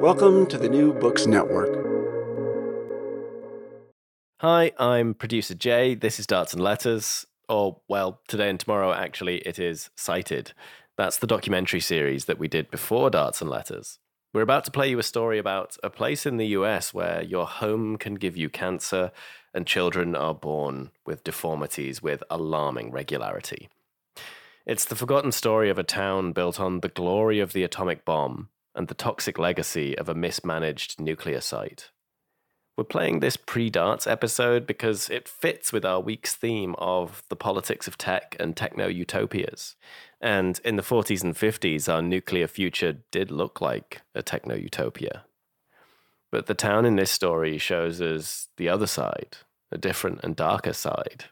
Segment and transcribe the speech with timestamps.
[0.00, 1.84] Welcome to the New Books Network.
[4.40, 5.96] Hi, I'm producer Jay.
[5.96, 7.26] This is Darts and Letters.
[7.48, 10.52] Or, well, today and tomorrow, actually, it is Cited.
[10.96, 13.98] That's the documentary series that we did before Darts and Letters.
[14.32, 17.46] We're about to play you a story about a place in the US where your
[17.46, 19.10] home can give you cancer
[19.52, 23.68] and children are born with deformities with alarming regularity.
[24.64, 28.48] It's the forgotten story of a town built on the glory of the atomic bomb
[28.78, 31.90] and the toxic legacy of a mismanaged nuclear site.
[32.76, 37.34] We're playing this pre darts episode because it fits with our week's theme of the
[37.34, 39.74] politics of tech and techno utopias.
[40.20, 45.24] And in the 40s and 50s, our nuclear future did look like a techno utopia.
[46.30, 49.38] But the town in this story shows us the other side,
[49.72, 51.24] a different and darker side.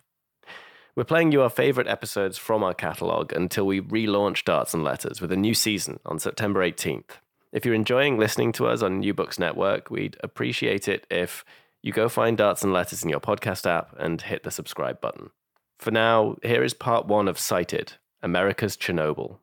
[0.97, 5.21] We're playing you our favorite episodes from our catalogue until we relaunch Darts and Letters
[5.21, 7.21] with a new season on September 18th.
[7.53, 11.45] If you're enjoying listening to us on New Books Network, we'd appreciate it if
[11.81, 15.31] you go find Darts and Letters in your podcast app and hit the subscribe button.
[15.79, 19.39] For now, here is part one of Cited America's Chernobyl.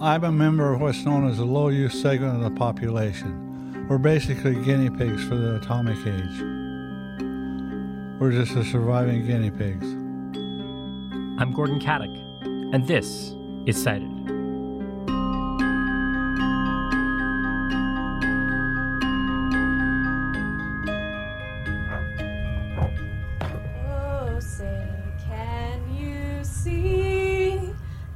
[0.00, 3.86] I'm a member of what's known as the low use segment of the population.
[3.88, 6.40] We're basically guinea pigs for the atomic age.
[8.18, 10.01] We're just the surviving guinea pigs.
[11.38, 12.14] I'm Gordon Katic,
[12.74, 13.34] and this
[13.66, 14.08] is Cited.
[23.88, 24.86] Oh, say,
[25.26, 27.58] can you see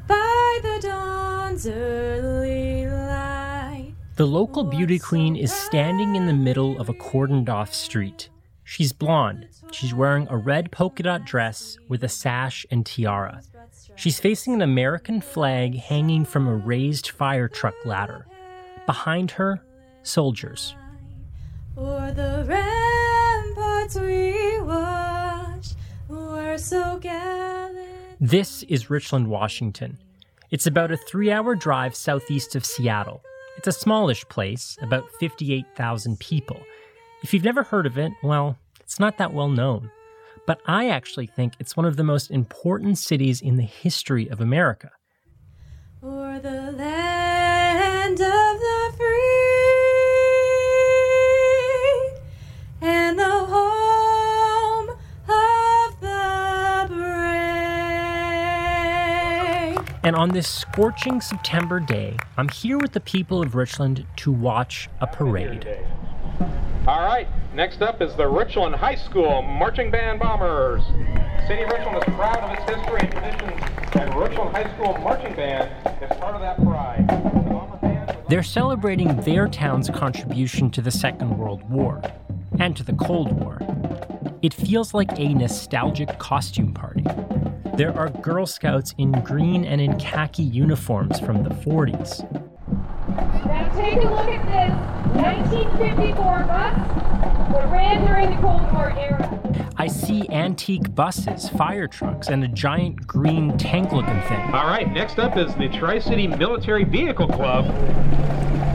[0.06, 3.94] by the dawn's early light?
[4.16, 8.28] The local beauty queen is standing in the middle of a cordoned off street.
[8.68, 9.46] She's blonde.
[9.70, 13.40] She's wearing a red polka dot dress with a sash and tiara.
[13.94, 18.26] She's facing an American flag hanging from a raised fire truck ladder.
[18.84, 19.62] Behind her,
[20.02, 20.74] soldiers.
[21.78, 25.76] O'er the ramparts we watched
[26.08, 27.86] were so gallant.
[28.20, 29.96] This is Richland, Washington.
[30.50, 33.22] It's about a three hour drive southeast of Seattle.
[33.58, 36.60] It's a smallish place, about 58,000 people.
[37.26, 39.90] If you've never heard of it, well, it's not that well known.
[40.46, 44.40] But I actually think it's one of the most important cities in the history of
[44.40, 44.92] America.
[46.04, 49.08] O'er the land of the free
[52.80, 54.90] and the home
[55.28, 56.86] of the
[59.74, 59.98] brave.
[60.04, 64.88] And on this scorching September day, I'm here with the people of Richland to watch
[65.00, 65.66] a parade.
[66.86, 70.84] All right, next up is the Richland High School Marching Band Bombers.
[71.48, 73.60] City of Richland is proud of its history and traditions,
[73.94, 75.68] and Richland High School Marching Band
[76.00, 78.24] is part of that pride.
[78.28, 82.00] They're celebrating their town's contribution to the Second World War
[82.60, 83.58] and to the Cold War.
[84.42, 87.04] It feels like a nostalgic costume party.
[87.74, 92.45] There are Girl Scouts in green and in khaki uniforms from the 40s.
[93.16, 94.72] Now take a look at this
[95.16, 96.74] 1954 bus
[97.52, 99.72] that ran during the Cold War era.
[99.78, 104.40] I see antique buses, fire trucks, and a giant green tank looking thing.
[104.52, 107.66] All right, next up is the Tri City Military Vehicle Club.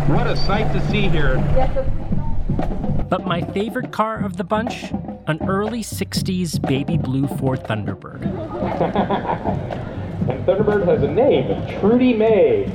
[0.10, 1.38] What a sight to see here.
[3.10, 4.92] But my favorite car of the bunch?
[5.28, 8.22] An early 60s baby blue Ford Thunderbird.
[10.30, 12.66] And Thunderbird has a name, Trudy May.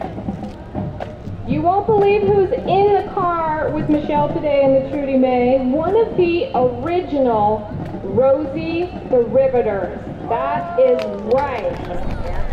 [1.46, 5.64] You won't believe who's in the car with Michelle today and the Trudy May.
[5.64, 7.70] One of the original
[8.02, 9.98] Rosie the Riveters.
[10.28, 11.72] That is right.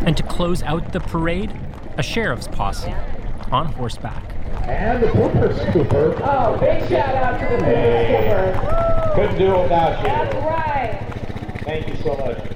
[0.06, 1.52] And to close out the parade,
[1.98, 2.94] a sheriff's posse
[3.52, 4.24] on horseback.
[4.64, 6.20] And the Cooper Scooper.
[6.24, 9.12] Oh, big shout out to the police skipper.
[9.16, 10.08] Couldn't do it without you.
[10.08, 11.64] That's right.
[11.64, 12.53] Thank you so much.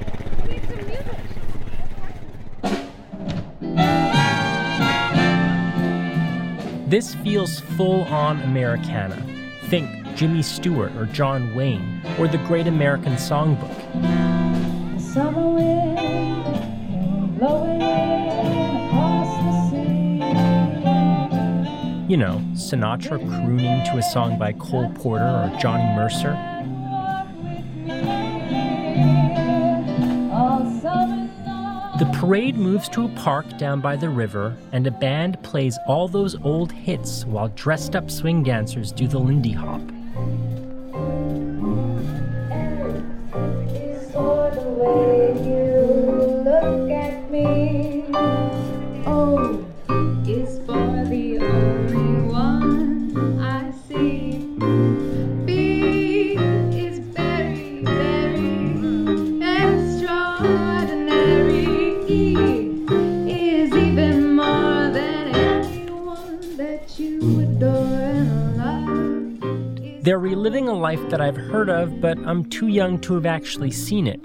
[6.87, 9.21] This feels full on Americana.
[9.63, 13.67] Think Jimmy Stewart or John Wayne or the Great American Songbook.
[22.09, 26.56] You know, Sinatra crooning to a song by Cole Porter or Johnny Mercer.
[31.97, 36.07] The parade moves to a park down by the river, and a band plays all
[36.07, 39.81] those old hits while dressed up swing dancers do the Lindy Hop.
[70.77, 74.21] Life that I've heard of, but I'm too young to have actually seen it.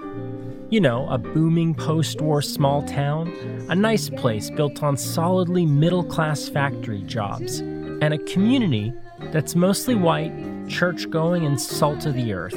[0.69, 3.27] You know, a booming post war small town,
[3.69, 8.93] a nice place built on solidly middle class factory jobs, and a community
[9.31, 10.33] that's mostly white,
[10.67, 12.55] church going, and salt of the earth.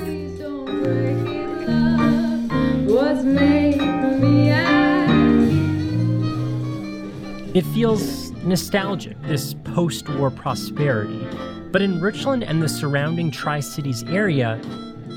[7.54, 11.26] It feels nostalgic, this post war prosperity.
[11.72, 14.60] But in Richland and the surrounding Tri Cities area,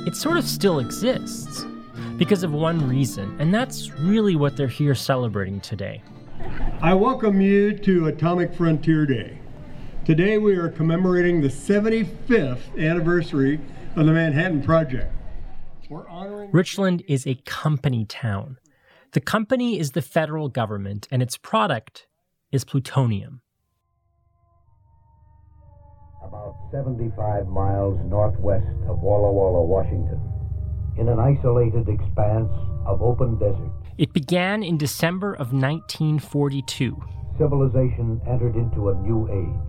[0.07, 1.66] it sort of still exists.
[2.18, 6.01] Because of one reason, and that's really what they're here celebrating today.
[6.81, 9.38] I welcome you to Atomic Frontier Day.
[10.06, 13.60] Today we are commemorating the 75th anniversary
[13.95, 15.13] of the Manhattan Project.
[15.90, 18.57] We're honoring Richland is a company town.
[19.13, 22.07] The company is the federal government, and its product
[22.52, 23.42] is plutonium.
[26.30, 30.22] About 75 miles northwest of Walla Walla, Washington,
[30.96, 32.52] in an isolated expanse
[32.86, 33.72] of open desert.
[33.98, 37.02] It began in December of 1942.
[37.40, 39.66] Civilization entered into a new age,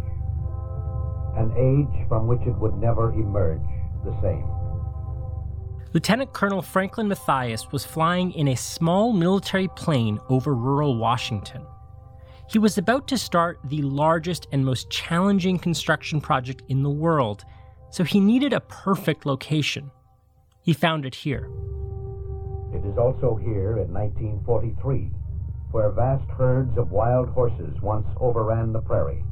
[1.41, 3.63] an age from which it would never emerge
[4.05, 4.47] the same.
[5.95, 11.63] Lieutenant Colonel Franklin Matthias was flying in a small military plane over rural Washington.
[12.51, 17.45] He was about to start the largest and most challenging construction project in the world,
[17.91, 19.93] so he needed a perfect location.
[20.61, 21.49] He found it here.
[22.75, 25.13] It is also here in 1943,
[25.71, 29.23] where vast herds of wild horses once overran the prairie,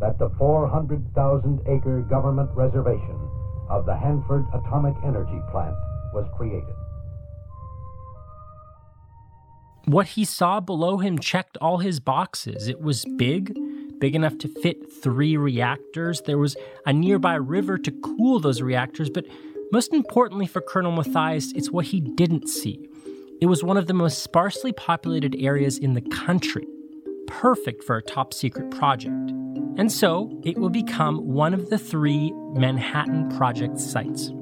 [0.00, 3.20] that the 400,000 acre government reservation
[3.70, 5.76] of the Hanford Atomic Energy Plant
[6.12, 6.74] was created.
[9.88, 12.68] What he saw below him checked all his boxes.
[12.68, 13.56] It was big,
[13.98, 16.20] big enough to fit three reactors.
[16.20, 19.24] There was a nearby river to cool those reactors, but
[19.72, 22.86] most importantly for Colonel Matthias, it's what he didn't see.
[23.40, 26.66] It was one of the most sparsely populated areas in the country,
[27.26, 29.30] perfect for a top secret project.
[29.78, 34.32] And so, it will become one of the three Manhattan Project sites.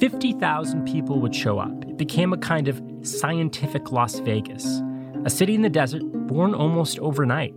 [0.00, 1.85] 50,000 people would show up.
[1.96, 4.82] Became a kind of scientific Las Vegas,
[5.24, 7.54] a city in the desert born almost overnight.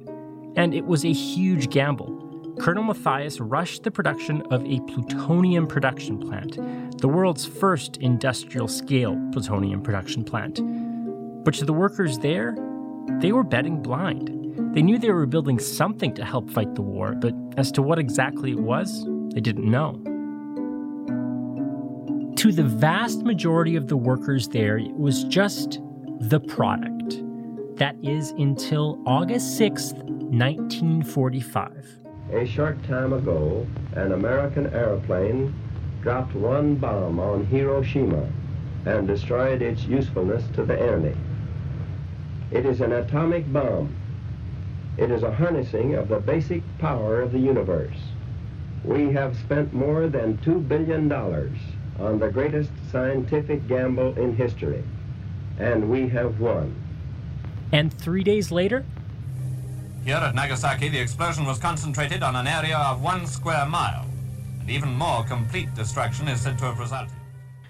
[0.55, 2.15] And it was a huge gamble.
[2.59, 6.57] Colonel Matthias rushed the production of a plutonium production plant,
[6.99, 10.59] the world's first industrial scale plutonium production plant.
[11.43, 12.55] But to the workers there,
[13.19, 14.35] they were betting blind.
[14.73, 17.97] They knew they were building something to help fight the war, but as to what
[17.97, 20.01] exactly it was, they didn't know.
[22.39, 25.81] To the vast majority of the workers there, it was just
[26.21, 27.21] the product.
[27.75, 31.99] That is until August 6th, 1945.
[32.31, 33.67] A short time ago,
[33.97, 35.53] an American airplane
[36.01, 38.31] dropped one bomb on Hiroshima
[38.85, 41.17] and destroyed its usefulness to the enemy.
[42.51, 43.93] It is an atomic bomb.
[44.95, 47.99] It is a harnessing of the basic power of the universe.
[48.85, 51.09] We have spent more than $2 billion
[51.99, 54.83] on the greatest scientific gamble in history,
[55.59, 56.73] and we have won.
[57.71, 58.85] And three days later,
[60.05, 64.05] Here at Nagasaki, the explosion was concentrated on an area of one square mile,
[64.59, 67.13] and even more complete destruction is said to have resulted.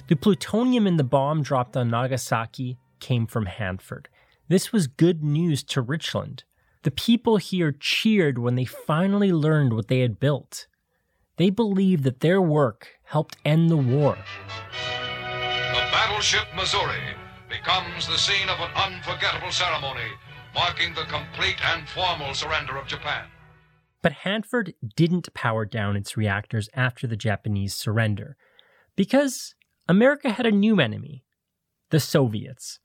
[0.08, 4.10] the plutonium in the bomb dropped on Nagasaki came from Hanford.
[4.48, 6.44] This was good news to Richland.
[6.84, 10.66] The people here cheered when they finally learned what they had built.
[11.38, 14.16] They believed that their work helped end the war.
[15.74, 17.16] The battleship Missouri
[17.50, 20.12] becomes the scene of an unforgettable ceremony
[20.54, 23.26] marking the complete and formal surrender of Japan.
[24.04, 28.38] But Hanford didn't power down its reactors after the Japanese surrender
[28.96, 29.56] because
[29.88, 31.26] America had a new enemy
[31.90, 32.80] the Soviets.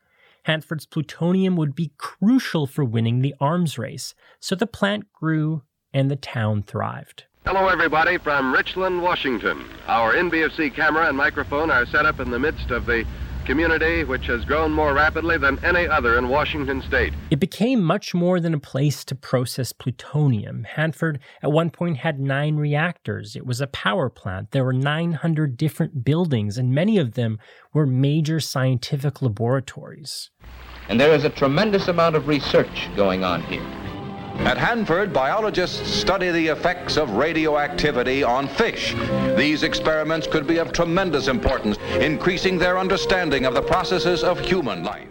[0.45, 6.11] Hanford's plutonium would be crucial for winning the arms race, so the plant grew and
[6.11, 7.25] the town thrived.
[7.47, 9.67] Hello, everybody, from Richland, Washington.
[9.87, 13.05] Our NBFC camera and microphone are set up in the midst of the
[13.45, 17.13] community which has grown more rapidly than any other in Washington state.
[17.31, 20.65] It became much more than a place to process plutonium.
[20.65, 23.37] Hanford at one point had nine reactors.
[23.37, 24.53] It was a power plant.
[24.53, 27.39] There were 900 different buildings, and many of them
[27.75, 30.31] were major scientific laboratories.
[30.89, 33.84] And there is a tremendous amount of research going on here.
[34.41, 38.95] At Hanford, biologists study the effects of radioactivity on fish.
[39.37, 44.85] These experiments could be of tremendous importance, increasing their understanding of the processes of human
[44.85, 45.09] life.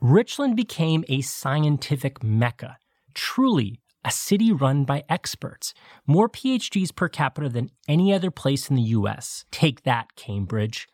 [0.00, 2.78] Richland became a scientific mecca,
[3.14, 5.74] truly a city run by experts.
[6.06, 9.44] More PhDs per capita than any other place in the US.
[9.52, 10.88] Take that, Cambridge.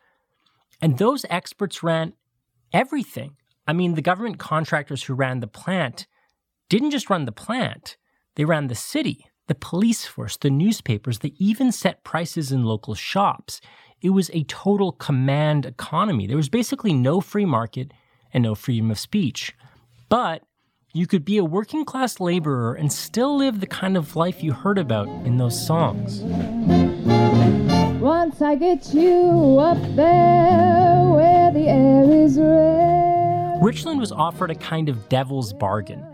[0.79, 2.13] And those experts ran
[2.71, 3.37] everything.
[3.67, 6.05] I mean, the government contractors who ran the plant
[6.69, 7.97] didn't just run the plant,
[8.35, 12.93] they ran the city, the police force, the newspapers, they even set prices in local
[12.93, 13.59] shops.
[14.01, 16.27] It was a total command economy.
[16.27, 17.91] There was basically no free market
[18.31, 19.55] and no freedom of speech.
[20.07, 20.43] But
[20.93, 24.53] you could be a working class laborer and still live the kind of life you
[24.53, 26.21] heard about in those songs.
[27.99, 33.59] Once I get you up there where the air is red.
[33.63, 36.05] Richland was offered a kind of devil's bargain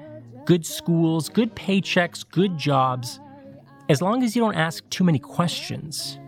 [0.46, 3.20] good schools, good paychecks, good jobs,
[3.90, 6.20] as long as you don't ask too many questions.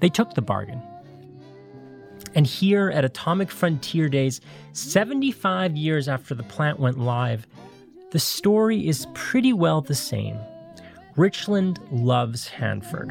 [0.00, 0.82] They took the bargain.
[2.34, 4.40] And here at Atomic Frontier Days,
[4.72, 7.46] 75 years after the plant went live,
[8.10, 10.38] the story is pretty well the same.
[11.16, 13.10] Richland loves Hanford.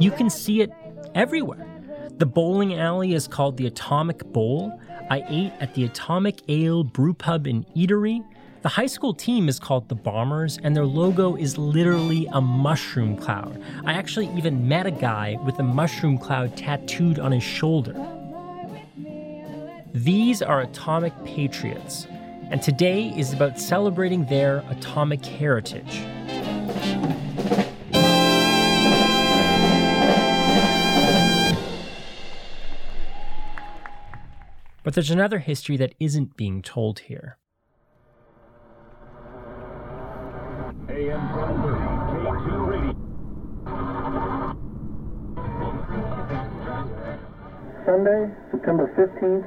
[0.00, 0.70] You can see it
[1.14, 1.66] everywhere.
[2.18, 4.80] The bowling alley is called the Atomic Bowl.
[5.10, 8.24] I ate at the Atomic Ale Brew Pub and Eatery.
[8.62, 13.16] The high school team is called the Bombers, and their logo is literally a mushroom
[13.16, 13.60] cloud.
[13.84, 17.94] I actually even met a guy with a mushroom cloud tattooed on his shoulder.
[19.92, 22.06] These are atomic patriots,
[22.48, 26.04] and today is about celebrating their atomic heritage.
[34.82, 37.36] But there's another history that isn't being told here.
[40.88, 42.96] AM 1230, Radio.
[47.84, 49.46] Sunday, September 15th.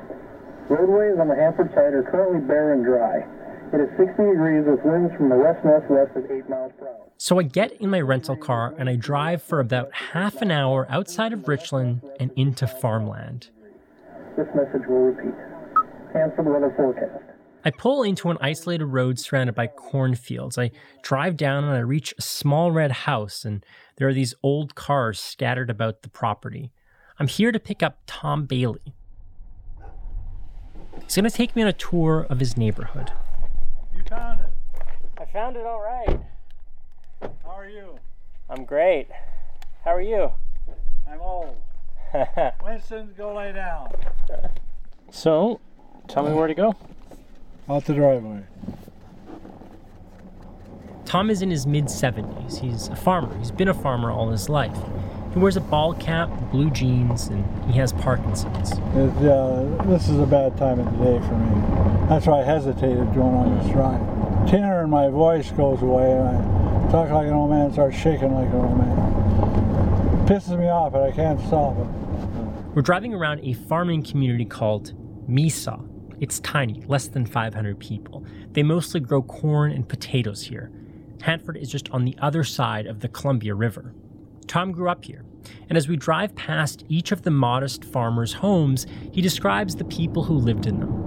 [0.70, 3.25] Roadways on the Hanford side are currently bare and dry.
[3.74, 7.10] It is 60 degrees with winds from the west northwest at 8 miles per hour.
[7.18, 10.86] So I get in my rental car and I drive for about half an hour
[10.90, 13.50] outside of Richland and into farmland.
[14.36, 15.34] This message will repeat.
[16.13, 17.24] Hanford weather forecast.
[17.66, 20.58] I pull into an isolated road surrounded by cornfields.
[20.58, 20.72] I
[21.02, 25.20] drive down and I reach a small red house, and there are these old cars
[25.20, 26.72] scattered about the property.
[27.20, 28.94] I'm here to pick up Tom Bailey.
[31.04, 33.12] He's going to take me on a tour of his neighborhood.
[33.96, 34.52] You found it.
[35.18, 36.20] I found it all right.
[37.22, 38.00] How are you?
[38.50, 39.08] I'm great.
[39.86, 40.32] How are you?
[41.10, 41.56] I'm old.
[42.63, 43.89] Winston, go lay down.
[45.12, 45.60] So,
[46.08, 46.75] tell me where to go.
[47.70, 48.43] Out the driveway.
[51.05, 52.60] Tom is in his mid 70s.
[52.60, 53.38] He's a farmer.
[53.38, 54.77] He's been a farmer all his life.
[55.34, 58.74] He wears a ball cap, blue jeans, and he has Parkinson's.
[58.74, 62.08] It, uh, this is a bad time of the day for me.
[62.08, 64.48] That's why I hesitated going on this ride.
[64.48, 67.93] Tenor in my voice goes away, and I talk like an old man and start
[67.96, 69.00] shaking like an old man.
[70.20, 72.02] It pisses me off, but I can't stop it.
[72.74, 74.94] We're driving around a farming community called
[75.30, 75.80] Mesa.
[76.20, 78.25] It's tiny, less than 500 people.
[78.53, 80.72] They mostly grow corn and potatoes here.
[81.22, 83.94] Hanford is just on the other side of the Columbia River.
[84.48, 85.24] Tom grew up here,
[85.70, 90.24] and as we drive past each of the modest farmers' homes, he describes the people
[90.24, 91.00] who lived in them.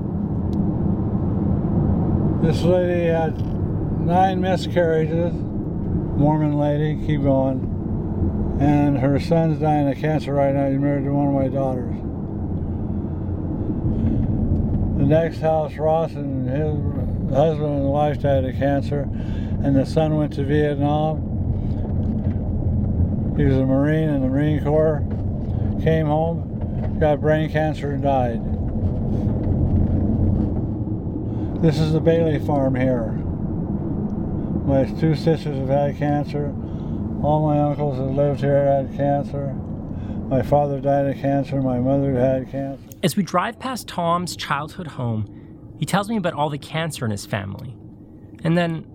[2.42, 3.44] This lady had
[4.00, 5.32] nine miscarriages.
[5.35, 7.75] Mormon lady, keep going.
[8.61, 10.68] And her son's dying of cancer right now.
[10.70, 11.94] He's married to one of my daughters.
[14.99, 19.02] The next house, Ross and his husband and wife died of cancer,
[19.62, 21.35] and the son went to Vietnam.
[23.37, 25.04] He was a Marine in the Marine Corps,
[25.82, 28.40] came home, got brain cancer, and died.
[31.62, 33.12] This is the Bailey farm here.
[34.64, 36.54] My two sisters have had cancer.
[37.23, 39.54] All my uncles that lived here had cancer.
[40.28, 41.62] My father died of cancer.
[41.62, 42.88] My mother had cancer.
[43.02, 47.11] As we drive past Tom's childhood home, he tells me about all the cancer in
[47.11, 47.76] his family.
[48.44, 48.87] And then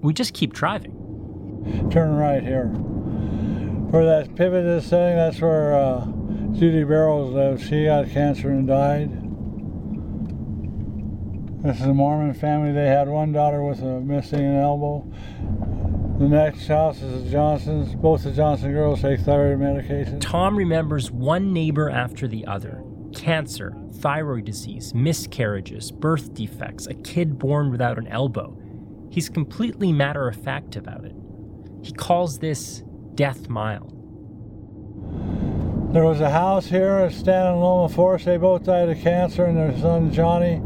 [0.00, 1.90] we just keep driving.
[1.90, 2.66] Turn right here.
[2.66, 6.06] Where that pivot is sitting, that's where uh,
[6.52, 7.66] Judy Barrows lives.
[7.66, 9.10] She got cancer and died.
[11.62, 12.72] This is a Mormon family.
[12.72, 15.10] They had one daughter with a missing elbow.
[16.18, 17.94] The next house is the Johnsons.
[17.94, 20.18] Both the Johnson girls take thyroid medication.
[20.18, 22.82] Tom remembers one neighbor after the other
[23.14, 28.56] cancer, thyroid disease, miscarriages, birth defects, a kid born without an elbow.
[29.10, 31.14] He's completely matter of fact about it.
[31.82, 32.82] He calls this
[33.14, 33.92] Death Mile.
[35.92, 38.24] There was a house here at Stan and Loma Forest.
[38.24, 40.62] They both died of cancer, and their son Johnny,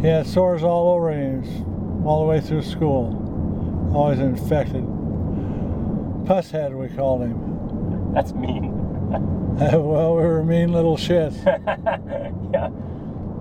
[0.00, 3.29] he had sores all over him, all the way through school.
[3.92, 4.84] Always infected.
[6.26, 8.12] Puss head, we called him.
[8.14, 8.72] That's mean.
[9.58, 11.44] well, we were mean little shits.
[12.52, 12.66] yeah.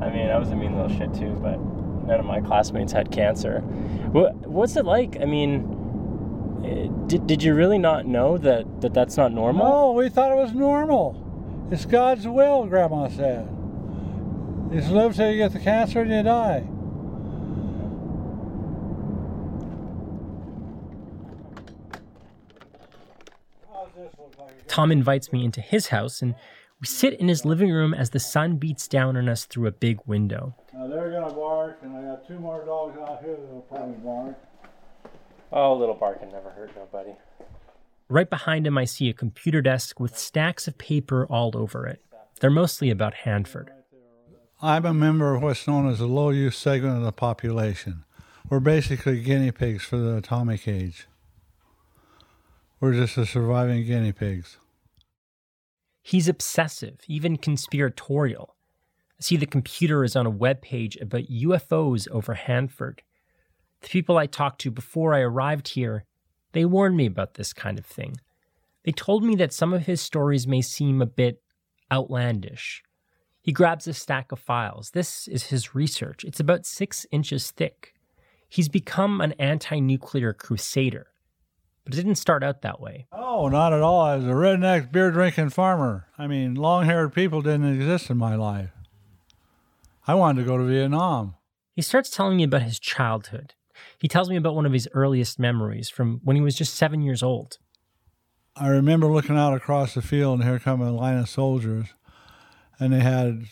[0.04, 1.60] I mean, I was a mean little shit too, but
[2.08, 3.60] none of my classmates had cancer.
[3.60, 5.18] What's it like?
[5.22, 9.66] I mean, eh, did, did you really not know that, that that's not normal?
[9.68, 11.68] No, we thought it was normal.
[11.72, 13.48] It's God's will, Grandma said.
[14.72, 16.68] You just live till you get the cancer and you die.
[24.68, 26.36] Tom invites me into his house, and
[26.80, 29.72] we sit in his living room as the sun beats down on us through a
[29.72, 30.56] big window.
[30.74, 34.36] Now they're gonna bark, and I got two more dogs out here that'll probably bark.
[35.52, 37.12] Oh, little barking never hurt nobody.
[38.08, 42.02] Right behind him, I see a computer desk with stacks of paper all over it.
[42.40, 43.72] They're mostly about Hanford.
[44.62, 48.04] I'm a member of what's known as the low use segment of the population.
[48.50, 51.08] We're basically guinea pigs for the atomic age.
[52.80, 54.58] We're just the surviving guinea pigs.
[56.02, 58.56] He's obsessive, even conspiratorial.
[59.20, 63.02] I see the computer is on a web page about UFOs over Hanford.
[63.82, 66.06] The people I talked to before I arrived here,
[66.54, 68.16] they warned me about this kind of thing.
[68.86, 71.42] They told me that some of his stories may seem a bit
[71.92, 72.82] outlandish.
[73.42, 74.92] He grabs a stack of files.
[74.92, 76.24] This is his research.
[76.24, 77.94] It's about six inches thick.
[78.48, 81.08] He's become an anti nuclear crusader.
[81.86, 83.08] But it didn't start out that way.
[83.12, 84.02] Oh, not at all.
[84.02, 86.08] I was a redneck beer drinking farmer.
[86.18, 88.70] I mean, long haired people didn't exist in my life.
[90.06, 91.36] I wanted to go to Vietnam.
[91.76, 93.54] He starts telling me about his childhood.
[93.98, 97.02] He tells me about one of his earliest memories from when he was just seven
[97.02, 97.58] years old.
[98.56, 101.88] I remember looking out across the field, and here come a line of soldiers,
[102.80, 103.46] and they had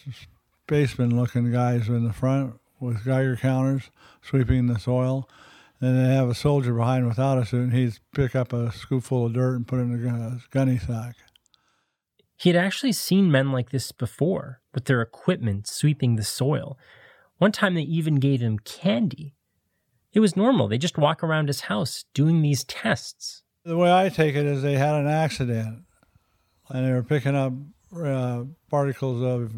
[0.66, 3.90] spaceman looking guys in the front with Geiger counters
[4.22, 5.30] sweeping the soil.
[5.80, 9.04] And they have a soldier behind without a suit, and he'd pick up a scoop
[9.04, 11.16] full of dirt and put it in a gunny sack.
[12.36, 16.78] He had actually seen men like this before, with their equipment sweeping the soil.
[17.38, 19.36] One time they even gave him candy.
[20.14, 20.68] It was normal.
[20.68, 23.44] They just walk around his house doing these tests.
[23.64, 25.84] The way I take it is they had an accident,
[26.70, 27.54] and they were picking up
[27.96, 29.54] uh, particles of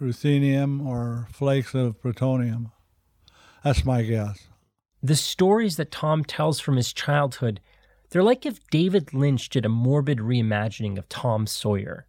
[0.00, 2.72] ruthenium or flakes of plutonium.
[3.62, 4.48] That's my guess.
[5.02, 7.60] The stories that Tom tells from his childhood,
[8.10, 12.04] they're like if David Lynch did a morbid reimagining of Tom Sawyer.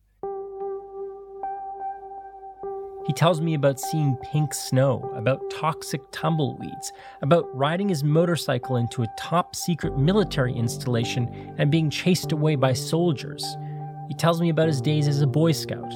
[3.07, 9.03] He tells me about seeing pink snow, about toxic tumbleweeds, about riding his motorcycle into
[9.03, 13.45] a top secret military installation and being chased away by soldiers.
[14.09, 15.91] He tells me about his days as a Boy Scout.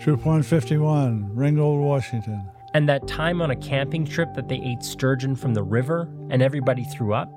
[0.00, 2.50] Troop 151, Ringgold, Washington.
[2.74, 6.42] And that time on a camping trip that they ate sturgeon from the river and
[6.42, 7.30] everybody threw up?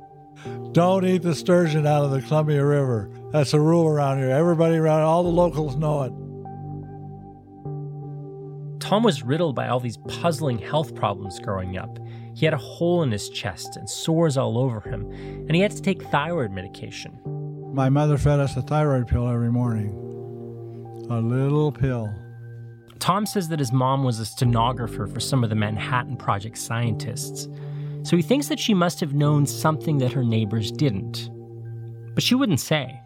[0.74, 3.10] Don't eat the sturgeon out of the Columbia River.
[3.32, 4.30] That's a rule around here.
[4.30, 6.14] Everybody around, all the locals know it.
[8.80, 12.00] Tom was riddled by all these puzzling health problems growing up.
[12.36, 15.72] He had a hole in his chest and sores all over him, and he had
[15.72, 17.18] to take thyroid medication.
[17.74, 19.92] My mother fed us a thyroid pill every morning.
[21.10, 22.14] A little pill.
[23.00, 27.48] Tom says that his mom was a stenographer for some of the Manhattan Project scientists,
[28.04, 31.30] so he thinks that she must have known something that her neighbors didn't.
[32.14, 33.00] But she wouldn't say.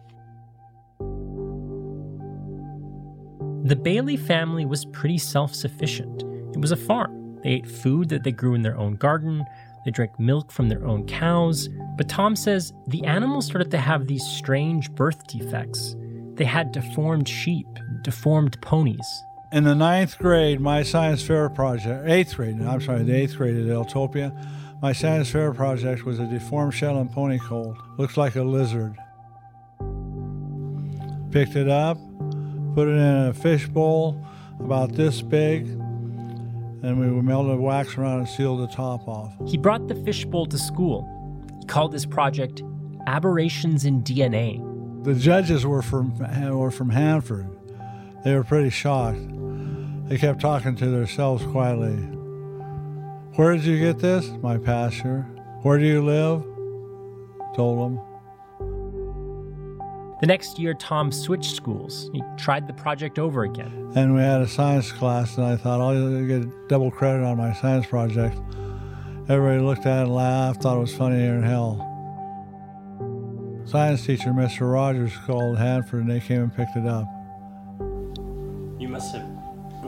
[3.64, 6.22] The Bailey family was pretty self sufficient.
[6.54, 7.38] It was a farm.
[7.42, 9.44] They ate food that they grew in their own garden,
[9.84, 11.68] they drank milk from their own cows.
[11.96, 15.96] But Tom says the animals started to have these strange birth defects.
[16.34, 17.66] They had deformed sheep,
[18.02, 19.06] deformed ponies.
[19.50, 23.56] In the ninth grade, my science fair project, eighth grade, I'm sorry, the eighth grade
[23.56, 24.30] at Eltopia,
[24.82, 27.74] my science fair project was a deformed Shetland pony colt.
[27.96, 28.94] Looks like a lizard.
[31.30, 31.96] Picked it up,
[32.74, 34.22] put it in a fish bowl
[34.60, 39.32] about this big, and we melted wax around and sealed the top off.
[39.46, 41.08] He brought the fishbowl to school.
[41.58, 42.62] He called his project
[43.06, 44.62] Aberrations in DNA.
[45.04, 46.18] The judges were from
[46.54, 47.48] were from Hanford.
[48.24, 49.37] They were pretty shocked.
[50.08, 51.96] They kept talking to themselves quietly.
[53.36, 54.26] Where did you get this?
[54.42, 55.26] My pasture.
[55.62, 56.42] Where do you live?
[57.54, 58.00] Told them.
[60.20, 62.10] The next year, Tom switched schools.
[62.14, 63.92] He tried the project over again.
[63.94, 67.52] And we had a science class, and I thought I'll get double credit on my
[67.52, 68.36] science project.
[69.28, 71.84] Everybody looked at it and laughed, thought it was funny here in hell.
[73.66, 74.72] Science teacher, Mr.
[74.72, 77.06] Rogers, called Hanford, and they came and picked it up.
[78.80, 79.37] You must have.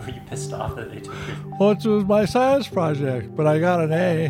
[0.01, 1.37] Were you pissed off that they took it?
[1.59, 4.29] Well, it was my science project, but I got an A.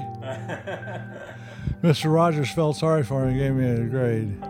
[1.83, 2.13] Mr.
[2.13, 4.41] Rogers felt sorry for me and gave me a grade.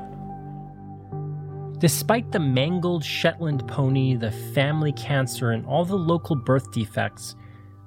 [1.79, 7.35] Despite the mangled Shetland pony, the family cancer, and all the local birth defects,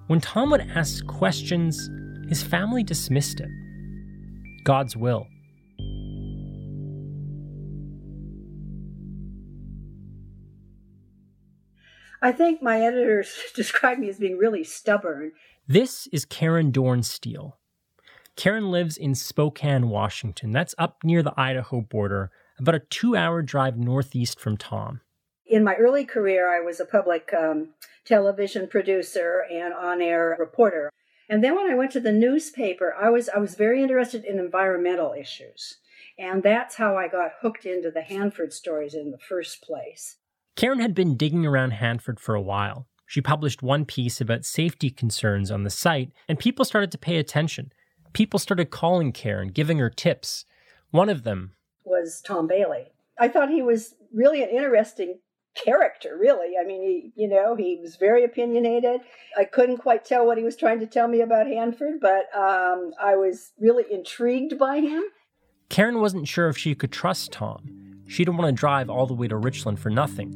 [0.07, 1.89] when Tom would ask questions,
[2.29, 3.49] his family dismissed it.
[4.63, 5.27] God's will.
[12.23, 15.33] I think my editors describe me as being really stubborn.
[15.67, 17.57] This is Karen Dorn Steele.
[18.37, 20.53] Karen lives in Spokane, Washington.
[20.53, 25.01] That's up near the Idaho border, about a two hour drive northeast from Tom.
[25.45, 27.73] In my early career, I was a public um,
[28.05, 30.89] television producer and on air reporter.
[31.27, 34.39] And then when I went to the newspaper, I was, I was very interested in
[34.39, 35.79] environmental issues.
[36.17, 40.15] And that's how I got hooked into the Hanford stories in the first place.
[40.55, 42.87] Karen had been digging around Hanford for a while.
[43.05, 47.17] She published one piece about safety concerns on the site, and people started to pay
[47.17, 47.71] attention.
[48.13, 50.45] People started calling Karen, giving her tips.
[50.91, 52.91] One of them was Tom Bailey.
[53.19, 55.19] I thought he was really an interesting
[55.55, 56.53] character, really.
[56.59, 59.01] I mean, he, you know, he was very opinionated.
[59.37, 62.93] I couldn't quite tell what he was trying to tell me about Hanford, but um,
[63.01, 65.03] I was really intrigued by him.
[65.69, 67.92] Karen wasn't sure if she could trust Tom.
[68.13, 70.29] She didn't want to drive all the way to Richland for nothing.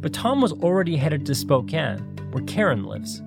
[0.00, 2.00] But Tom was already headed to Spokane,
[2.32, 3.22] where Karen lives.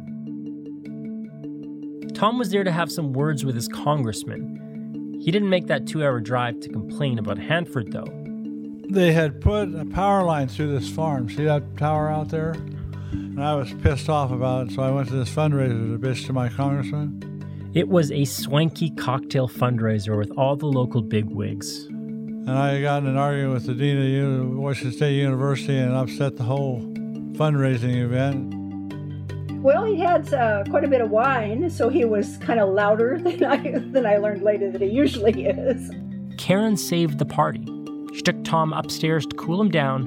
[2.14, 5.22] Tom was there to have some words with his congressman.
[5.22, 8.08] He didn't make that two hour drive to complain about Hanford, though.
[8.90, 11.30] They had put a power line through this farm.
[11.30, 12.52] See that tower out there?
[13.14, 16.26] And I was pissed off about it, so I went to this fundraiser to bitch
[16.26, 17.72] to my congressman.
[17.74, 21.88] It was a swanky cocktail fundraiser with all the local bigwigs.
[22.48, 26.38] And I got in an argument with the dean of Washington State University and upset
[26.38, 26.82] the whole
[27.38, 28.56] fundraising event.
[29.62, 33.20] Well, he had uh, quite a bit of wine, so he was kind of louder
[33.24, 33.58] than I,
[33.92, 35.92] than I learned later that he usually is.
[36.38, 37.64] Karen saved the party.
[38.16, 40.06] She took Tom upstairs to cool him down,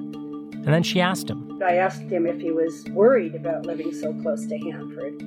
[0.52, 1.62] and then she asked him.
[1.62, 5.22] I asked him if he was worried about living so close to Hanford.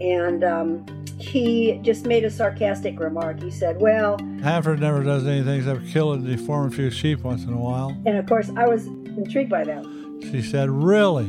[0.00, 0.86] And um,
[1.18, 3.42] he just made a sarcastic remark.
[3.42, 7.44] He said, Well, Hanford never does anything except kill and deform a few sheep once
[7.44, 7.90] in a while.
[8.06, 9.84] And of course, I was intrigued by that.
[10.30, 11.26] She said, Really?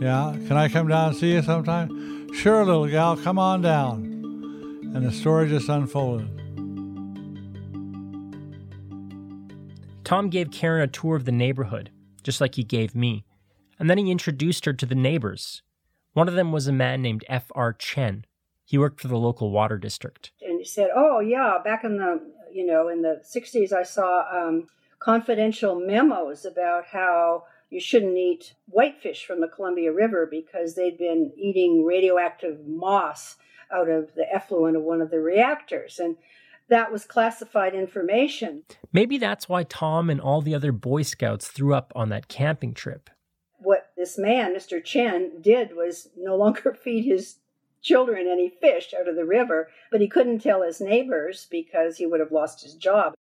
[0.00, 2.32] Yeah, can I come down and see you sometime?
[2.34, 4.04] Sure, little gal, come on down.
[4.94, 6.28] And the story just unfolded.
[10.04, 11.90] Tom gave Karen a tour of the neighborhood,
[12.22, 13.24] just like he gave me,
[13.78, 15.62] and then he introduced her to the neighbors.
[16.16, 17.74] One of them was a man named F.R.
[17.74, 18.24] Chen.
[18.64, 20.32] He worked for the local water district.
[20.40, 24.24] And he said, "Oh yeah, back in the you know in the '60s, I saw
[24.32, 24.66] um,
[24.98, 31.32] confidential memos about how you shouldn't eat whitefish from the Columbia River because they'd been
[31.36, 33.36] eating radioactive moss
[33.70, 36.16] out of the effluent of one of the reactors, and
[36.70, 38.62] that was classified information.
[38.90, 42.72] Maybe that's why Tom and all the other Boy Scouts threw up on that camping
[42.72, 43.10] trip.
[43.66, 44.82] What this man, Mr.
[44.82, 47.38] Chen, did was no longer feed his
[47.82, 52.06] children any fish out of the river, but he couldn't tell his neighbors because he
[52.06, 53.14] would have lost his job.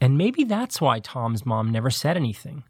[0.00, 2.64] And maybe that's why Tom's mom never said anything.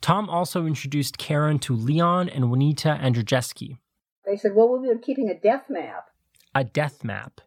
[0.00, 3.78] Tom also introduced Karen to Leon and Juanita Andrewjeski.
[4.26, 6.10] They said, Well, we've been keeping a death map.
[6.52, 7.40] A death map.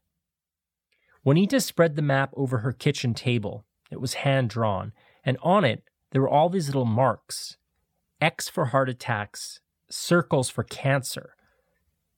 [1.26, 3.66] Juanita spread the map over her kitchen table.
[3.92, 4.94] It was hand drawn,
[5.26, 7.58] and on it there were all these little marks
[8.22, 11.36] X for heart attacks, circles for cancer.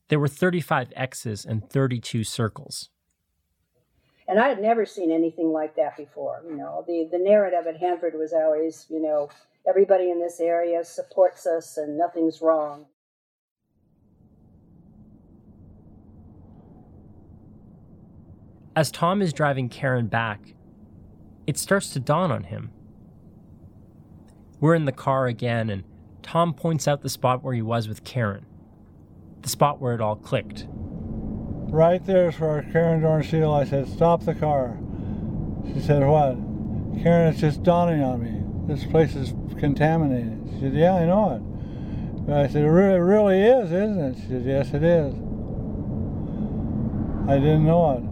[0.10, 2.90] There were 35 X's and 32 circles.
[4.28, 6.44] And I had never seen anything like that before.
[6.48, 9.30] You know, the, the narrative at Hanford was always, you know,
[9.68, 12.86] everybody in this area supports us and nothing's wrong.
[18.76, 20.56] As Tom is driving Karen back,
[21.46, 22.72] it starts to dawn on him.
[24.60, 25.84] We're in the car again, and
[26.24, 28.46] Tom points out the spot where he was with Karen.
[29.44, 30.66] the spot where it all clicked.
[30.70, 34.80] Right there's where Karen Dornsiedel, I said, stop the car.
[35.74, 36.36] She said, what?
[37.04, 38.42] Karen, it's just dawning on me.
[38.74, 40.40] This place is contaminated.
[40.54, 42.26] She said, yeah, I know it.
[42.26, 44.16] But I said, it really, it really is, isn't it?
[44.16, 45.14] She said, yes, it is.
[47.28, 48.04] I didn't know it.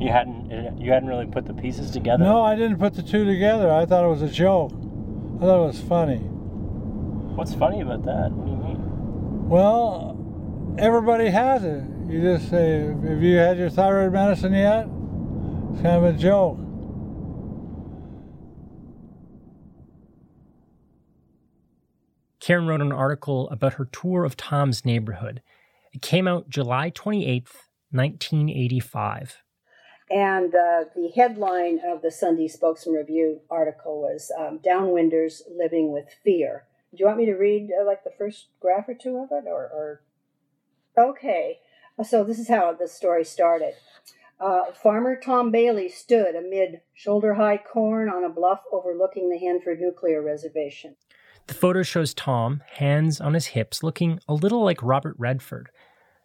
[0.00, 2.22] You hadn't uh, you hadn't really put the pieces together.
[2.22, 3.72] No, I didn't put the two together.
[3.72, 4.72] I thought it was a joke.
[4.72, 6.18] I thought it was funny.
[6.18, 8.30] What's funny about that?
[8.30, 9.48] What do you mean?
[9.48, 11.82] Well, everybody has it.
[12.08, 14.86] You just say, "Have you had your thyroid medicine yet?"
[15.72, 16.58] It's kind of a joke.
[22.40, 25.42] Karen wrote an article about her tour of Tom's neighborhood.
[25.92, 29.42] It came out July 28th, 1985.
[30.10, 36.06] And uh, the headline of the Sunday Spokesman Review article was um, Downwinders Living with
[36.24, 36.64] Fear.
[36.92, 39.46] Do you want me to read uh, like the first graph or two of it?
[39.46, 40.00] Or, or...
[40.98, 41.58] Okay,
[42.02, 43.74] so this is how the story started.
[44.40, 49.80] Uh, Farmer Tom Bailey stood amid shoulder high corn on a bluff overlooking the Hanford
[49.80, 50.96] Nuclear Reservation.
[51.48, 55.70] The photo shows Tom, hands on his hips, looking a little like Robert Redford,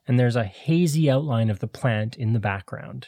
[0.08, 3.08] and there's a hazy outline of the plant in the background.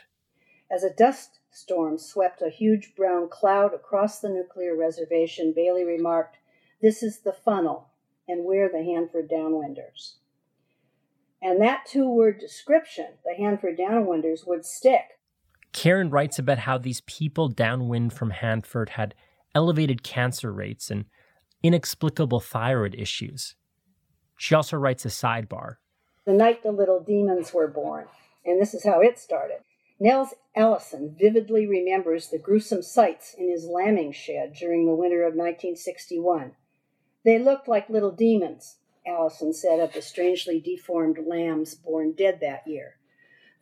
[0.75, 6.35] As a dust storm swept a huge brown cloud across the nuclear reservation, Bailey remarked,
[6.81, 7.91] This is the funnel,
[8.27, 10.15] and we're the Hanford Downwinders.
[11.41, 15.17] And that two word description, the Hanford Downwinders, would stick.
[15.71, 19.15] Karen writes about how these people downwind from Hanford had
[19.53, 21.05] elevated cancer rates and
[21.63, 23.55] inexplicable thyroid issues.
[24.35, 25.75] She also writes a sidebar.
[26.25, 28.07] The night the little demons were born,
[28.43, 29.59] and this is how it started.
[29.97, 35.35] Nels Ellison vividly remembers the gruesome sights in his lambing shed during the winter of
[35.35, 36.53] 1961.
[37.23, 38.77] They looked like little demons,
[39.07, 42.97] Allison said of the strangely deformed lambs born dead that year.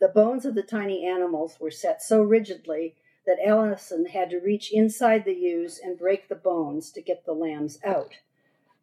[0.00, 4.72] The bones of the tiny animals were set so rigidly that Allison had to reach
[4.72, 8.14] inside the ewes and break the bones to get the lambs out.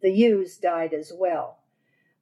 [0.02, 1.61] The ewes died as well.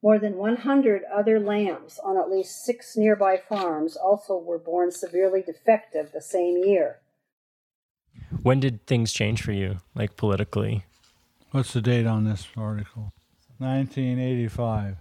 [0.02, 5.42] More than 100 other lambs on at least six nearby farms also were born severely
[5.42, 7.00] defective the same year.
[8.42, 10.86] When did things change for you, like politically?
[11.50, 13.12] What's the date on this article?
[13.58, 14.96] 1985.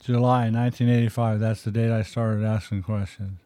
[0.00, 1.38] July 1985.
[1.38, 3.38] That's the date I started asking questions.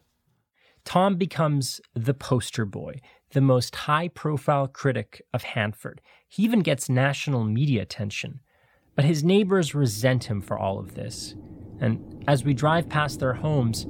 [0.83, 3.01] Tom becomes the poster boy,
[3.31, 6.01] the most high profile critic of Hanford.
[6.27, 8.39] He even gets national media attention.
[8.97, 11.35] But his neighbors resent him for all of this.
[11.79, 13.85] And as we drive past their homes,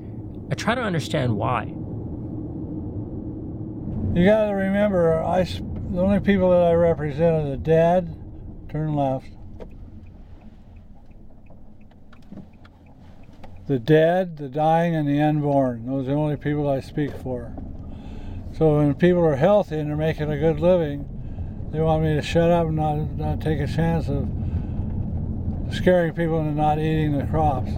[0.52, 1.64] I try to understand why.
[4.14, 8.22] You got to remember, I the only people that I represent are the dead.
[8.70, 9.30] Turn left.
[13.68, 15.86] The dead, the dying, and the unborn.
[15.86, 17.56] Those are the only people I speak for.
[18.58, 21.08] So when people are healthy and they're making a good living,
[21.72, 24.28] they want me to shut up and not, not take a chance of
[25.72, 27.72] scaring people into not eating the crops.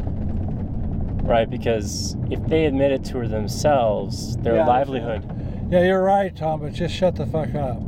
[1.23, 4.65] Right, because if they admit it to themselves, their Yeah.
[4.65, 5.23] livelihood.
[5.69, 7.80] Yeah, you're right, Tom, but just shut the fuck up.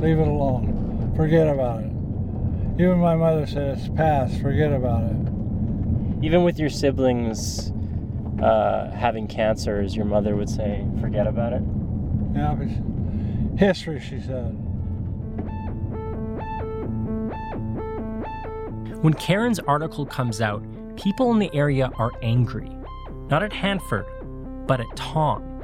[0.00, 1.12] Leave it alone.
[1.16, 1.90] Forget about it.
[2.78, 4.38] Even my mother said it's past.
[4.42, 5.16] Forget about it.
[6.22, 7.72] Even with your siblings
[8.42, 11.62] uh, having cancers, your mother would say, forget about it.
[12.34, 12.68] Yeah, but
[13.58, 14.54] history, she said.
[19.06, 20.64] When Karen's article comes out,
[20.96, 22.68] people in the area are angry.
[23.30, 24.04] Not at Hanford,
[24.66, 25.62] but at Tom.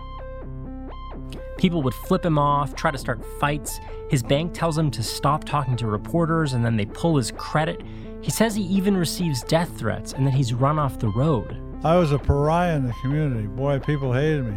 [1.58, 3.80] People would flip him off, try to start fights.
[4.08, 7.82] His bank tells him to stop talking to reporters, and then they pull his credit.
[8.20, 11.60] He says he even receives death threats and that he's run off the road.
[11.82, 13.48] I was a pariah in the community.
[13.48, 14.56] Boy, people hated me.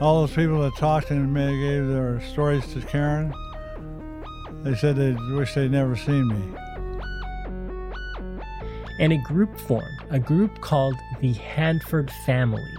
[0.00, 3.34] All those people that talked to me gave their stories to Karen.
[4.62, 6.56] They said they wish they'd never seen me.
[9.00, 12.72] And a group formed, a group called the Hanford Family.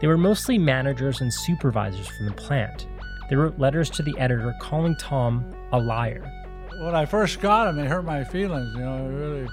[0.00, 2.86] They were mostly managers and supervisors from the plant.
[3.28, 6.24] They wrote letters to the editor calling Tom a liar.
[6.80, 8.74] When I first got them, they hurt my feelings.
[8.74, 9.48] You know, it really,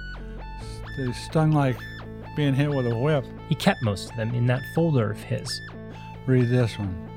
[0.97, 1.77] they stung like
[2.37, 3.25] being hit with a whip.
[3.49, 5.61] He kept most of them in that folder of his.
[6.25, 7.09] Read this one.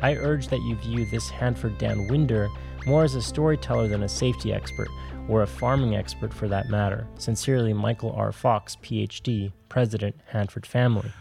[0.00, 2.48] I urge that you view this Hanford Downwinder
[2.86, 4.88] more as a storyteller than a safety expert,
[5.30, 7.06] or a farming expert for that matter.
[7.16, 8.32] Sincerely, Michael R.
[8.32, 11.12] Fox, PhD, President, Hanford Family.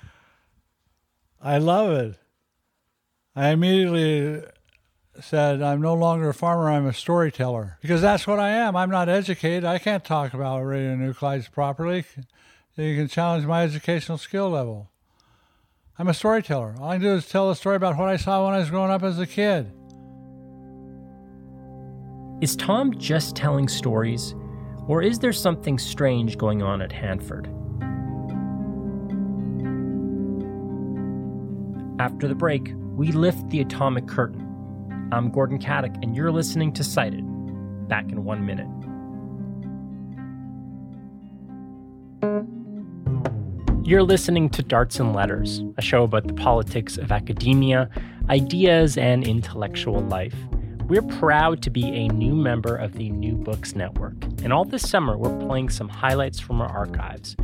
[1.42, 2.18] I love it.
[3.36, 4.42] I immediately
[5.22, 7.78] said, I'm no longer a farmer, I'm a storyteller.
[7.82, 8.76] Because that's what I am.
[8.76, 9.64] I'm not educated.
[9.64, 12.06] I can't talk about radionuclides properly.
[12.76, 14.90] You can challenge my educational skill level.
[15.98, 16.76] I'm a storyteller.
[16.80, 18.90] All I do is tell a story about what I saw when I was growing
[18.90, 19.72] up as a kid.
[22.42, 24.34] Is Tom just telling stories,
[24.88, 27.48] or is there something strange going on at Hanford?
[32.00, 35.10] After the break, we lift the atomic curtain.
[35.12, 37.26] I'm Gordon Katic, and you're listening to Cited.
[37.90, 38.68] Back in one minute.
[43.86, 47.90] You're listening to Darts and Letters, a show about the politics of academia,
[48.30, 50.36] ideas, and intellectual life.
[50.90, 54.90] We're proud to be a new member of the New Books Network, and all this
[54.90, 57.36] summer we're playing some highlights from our archives.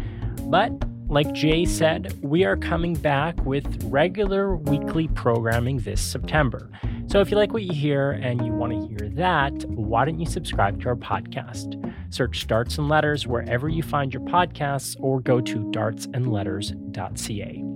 [0.45, 0.71] But
[1.07, 6.71] like Jay said, we are coming back with regular weekly programming this September.
[7.05, 10.19] So if you like what you hear and you want to hear that, why don't
[10.19, 11.93] you subscribe to our podcast?
[12.11, 17.74] Search Darts and Letters wherever you find your podcasts or go to dartsandletters.ca.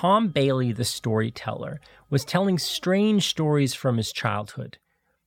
[0.00, 4.78] Tom Bailey, the storyteller, was telling strange stories from his childhood.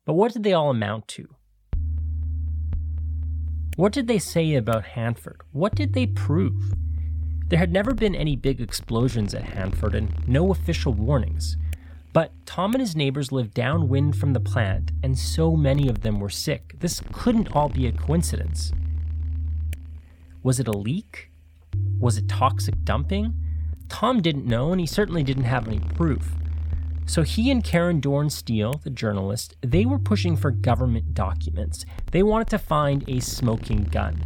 [0.04, 1.36] But what did they all amount to?
[3.76, 5.42] What did they say about Hanford?
[5.52, 6.74] What did they prove?
[7.50, 11.56] There had never been any big explosions at Hanford and no official warnings.
[12.12, 16.20] But Tom and his neighbors lived downwind from the plant, and so many of them
[16.20, 16.80] were sick.
[16.80, 18.72] This couldn't all be a coincidence.
[20.42, 21.30] Was it a leak?
[22.00, 23.36] Was it toxic dumping?
[23.94, 26.34] Tom didn't know, and he certainly didn't have any proof.
[27.06, 31.86] So he and Karen Dorn Steele, the journalist, they were pushing for government documents.
[32.10, 34.20] They wanted to find a smoking gun.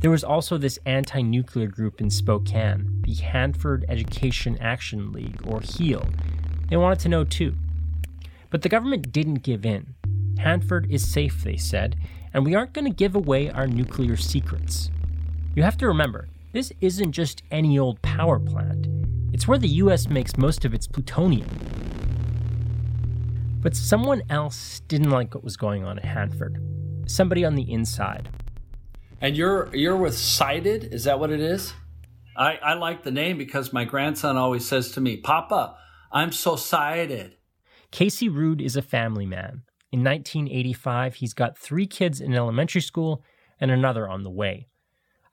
[0.00, 5.60] There was also this anti nuclear group in Spokane, the Hanford Education Action League, or
[5.60, 6.08] HEAL.
[6.70, 7.54] They wanted to know too.
[8.48, 9.96] But the government didn't give in.
[10.38, 11.96] Hanford is safe, they said,
[12.32, 14.90] and we aren't going to give away our nuclear secrets.
[15.54, 18.86] You have to remember, this isn't just any old power plant.
[19.32, 21.48] It's where the US makes most of its plutonium.
[23.60, 26.62] But someone else didn't like what was going on at Hanford.
[27.06, 28.28] Somebody on the inside.
[29.20, 31.74] And you're you're with Cited, is that what it is?
[32.36, 35.76] I, I like the name because my grandson always says to me, Papa,
[36.12, 37.36] I'm so cited.
[37.90, 39.62] Casey Ruud is a family man.
[39.90, 43.24] In 1985, he's got three kids in elementary school
[43.60, 44.68] and another on the way.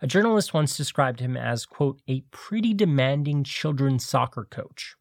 [0.03, 4.95] A journalist once described him as, quote, a pretty demanding children's soccer coach.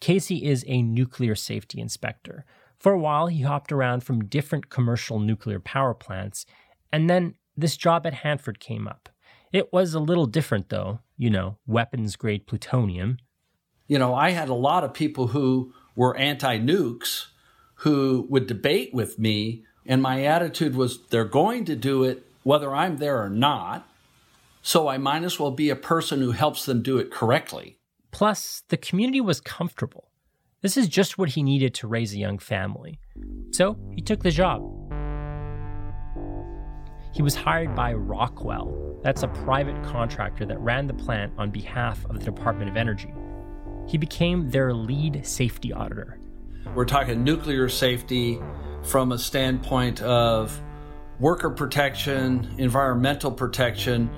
[0.00, 2.44] Casey is a nuclear safety inspector.
[2.80, 6.44] For a while, he hopped around from different commercial nuclear power plants,
[6.92, 9.08] and then this job at Hanford came up.
[9.52, 13.18] It was a little different, though, you know, weapons grade plutonium.
[13.86, 17.26] You know, I had a lot of people who were anti nukes
[17.76, 22.74] who would debate with me, and my attitude was they're going to do it whether
[22.74, 23.88] I'm there or not.
[24.64, 27.80] So I might as well be a person who helps them do it correctly.
[28.12, 30.12] Plus, the community was comfortable.
[30.60, 33.00] This is just what he needed to raise a young family.
[33.50, 34.62] So he took the job.
[37.12, 39.00] He was hired by Rockwell.
[39.02, 43.12] That's a private contractor that ran the plant on behalf of the Department of Energy.
[43.88, 46.20] He became their lead safety auditor.
[46.76, 48.38] We're talking nuclear safety
[48.84, 50.62] from a standpoint of
[51.18, 54.08] worker protection, environmental protection,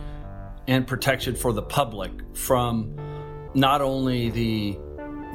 [0.66, 2.96] and protection for the public from
[3.55, 4.79] not only the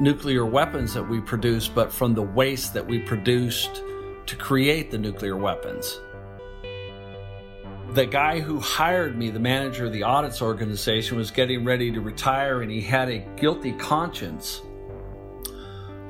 [0.00, 3.82] nuclear weapons that we produce, but from the waste that we produced
[4.26, 6.00] to create the nuclear weapons.
[7.92, 12.00] The guy who hired me, the manager of the audits organization, was getting ready to
[12.00, 14.62] retire and he had a guilty conscience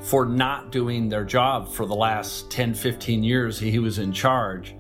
[0.01, 4.75] for not doing their job for the last 10, 15 years he was in charge.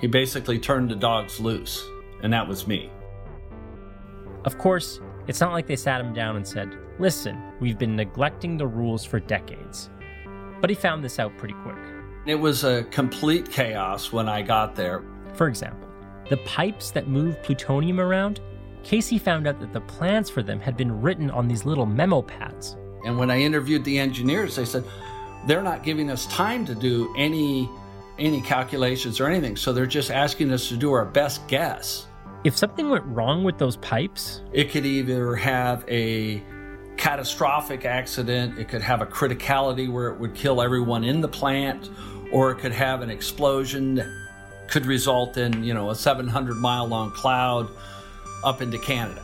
[0.00, 1.86] He basically turned the dogs loose,
[2.22, 2.90] and that was me.
[4.44, 8.56] Of course, it's not like they sat him down and said, Listen, we've been neglecting
[8.56, 9.90] the rules for decades.
[10.60, 11.76] But he found this out pretty quick.
[12.26, 15.02] It was a complete chaos when I got there.
[15.34, 15.88] For example,
[16.28, 18.40] the pipes that move plutonium around,
[18.84, 22.22] Casey found out that the plans for them had been written on these little memo
[22.22, 22.76] pads.
[23.04, 24.84] And when I interviewed the engineers, they said,
[25.46, 27.68] they're not giving us time to do any
[28.18, 29.56] any calculations or anything.
[29.56, 32.06] So they're just asking us to do our best guess.
[32.44, 36.42] If something went wrong with those pipes, it could either have a
[36.96, 41.90] catastrophic accident, it could have a criticality where it would kill everyone in the plant,
[42.32, 44.08] or it could have an explosion that
[44.66, 47.68] could result in, you know, a 700 mile long cloud
[48.42, 49.22] up into Canada.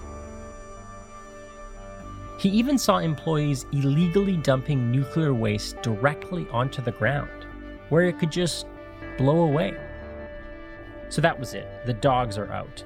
[2.39, 7.47] He even saw employees illegally dumping nuclear waste directly onto the ground,
[7.89, 8.67] where it could just
[9.17, 9.77] blow away.
[11.09, 11.67] So that was it.
[11.85, 12.85] The dogs are out.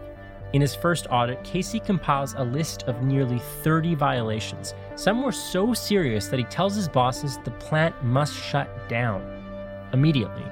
[0.53, 4.75] In his first audit, Casey compiles a list of nearly 30 violations.
[4.97, 9.23] Some were so serious that he tells his bosses the plant must shut down
[9.95, 10.45] immediately.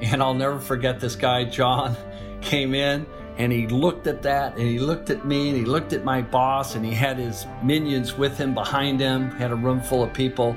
[0.00, 1.96] And I'll never forget this guy, John,
[2.40, 3.06] came in
[3.38, 6.20] and he looked at that and he looked at me and he looked at my
[6.20, 10.12] boss and he had his minions with him behind him, had a room full of
[10.12, 10.56] people.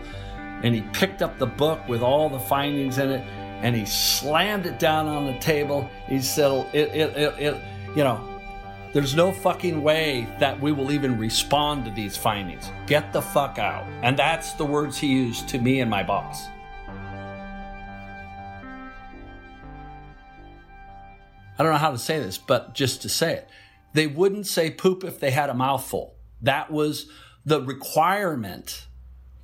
[0.64, 3.22] And he picked up the book with all the findings in it
[3.62, 5.88] and he slammed it down on the table.
[6.08, 7.62] He said, it, it, it, it
[7.96, 8.29] you know,
[8.92, 12.72] there's no fucking way that we will even respond to these findings.
[12.88, 13.86] Get the fuck out.
[14.02, 16.48] And that's the words he used to me and my boss.
[21.58, 23.50] I don't know how to say this, but just to say it,
[23.94, 26.16] they wouldn't say poop if they had a mouthful.
[26.42, 27.12] That was
[27.46, 28.88] the requirement.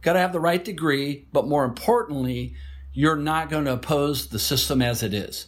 [0.01, 2.55] Got to have the right degree, but more importantly,
[2.93, 5.47] you're not going to oppose the system as it is.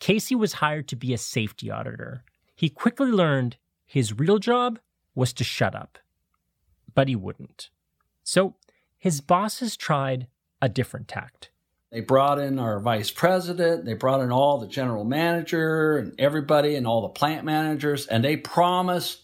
[0.00, 2.24] Casey was hired to be a safety auditor.
[2.58, 3.56] He quickly learned
[3.86, 4.80] his real job
[5.14, 5.96] was to shut up,
[6.92, 7.70] but he wouldn't.
[8.24, 8.56] So
[8.98, 10.26] his bosses tried
[10.60, 11.50] a different tact.
[11.92, 16.74] They brought in our vice president, they brought in all the general manager and everybody
[16.74, 19.20] and all the plant managers, and they promised,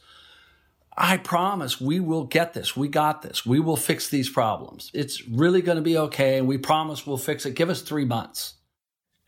[0.97, 2.77] I promise we will get this.
[2.77, 3.45] We got this.
[3.45, 4.93] We will fix these problems.
[4.95, 7.57] It's really going to be okay, and we promise we'll fix it.
[7.57, 8.55] Give us three months.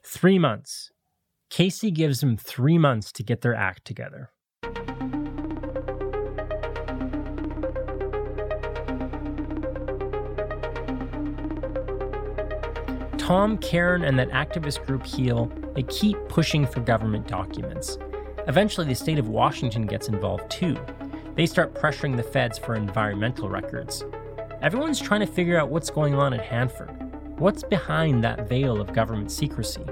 [0.05, 0.93] Three months.
[1.51, 4.31] Casey gives them three months to get their act together.
[13.19, 17.99] Tom, Karen, and that activist group HEAL, they keep pushing for government documents.
[18.47, 20.79] Eventually, the state of Washington gets involved too.
[21.35, 24.05] They start pressuring the feds for environmental records.
[24.63, 26.91] Everyone's trying to figure out what's going on at Hanford.
[27.39, 29.85] What's behind that veil of government secrecy?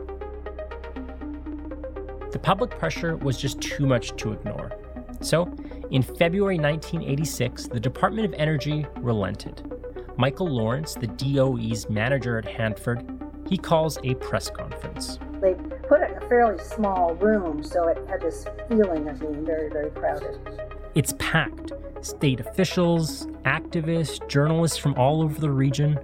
[2.35, 4.73] The public pressure was just too much to ignore.
[5.21, 5.45] So,
[5.93, 9.63] in February 1986, the Department of Energy relented.
[10.17, 13.09] Michael Lawrence, the DOE's manager at Hanford,
[13.49, 15.21] he calls a press conference.
[15.41, 15.55] They
[15.89, 19.71] put it in a fairly small room, so it had this feeling of being very,
[19.71, 20.37] very crowded.
[20.97, 21.71] It's packed.
[22.01, 26.01] State officials, activists, journalists from all over the region.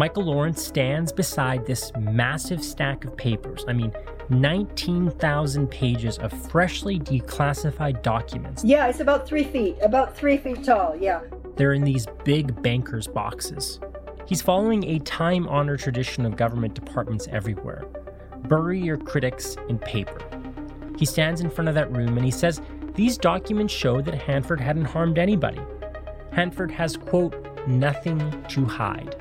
[0.00, 3.64] Michael Lawrence stands beside this massive stack of papers.
[3.68, 3.92] I mean,
[4.30, 8.64] 19,000 pages of freshly declassified documents.
[8.64, 11.20] Yeah, it's about three feet, about three feet tall, yeah.
[11.56, 13.80] They're in these big banker's boxes.
[14.26, 17.84] He's following a time honored tradition of government departments everywhere
[18.48, 20.20] bury your critics in paper.
[20.98, 22.60] He stands in front of that room and he says
[22.94, 25.60] these documents show that Hanford hadn't harmed anybody.
[26.32, 27.34] Hanford has, quote,
[27.68, 29.16] nothing to hide.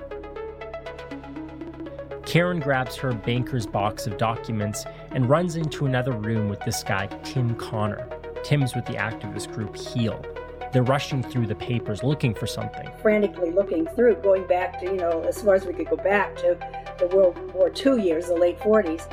[2.25, 7.07] Karen grabs her banker's box of documents and runs into another room with this guy,
[7.23, 8.07] Tim Connor.
[8.43, 10.23] Tim's with the activist group HEAL.
[10.71, 12.89] They're rushing through the papers looking for something.
[13.01, 16.35] Frantically looking through, going back to, you know, as far as we could go back
[16.37, 16.57] to
[16.99, 19.07] the World War II years, the late 40s.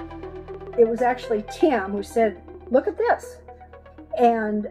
[0.79, 3.39] It was actually Tim who said, Look at this.
[4.19, 4.69] And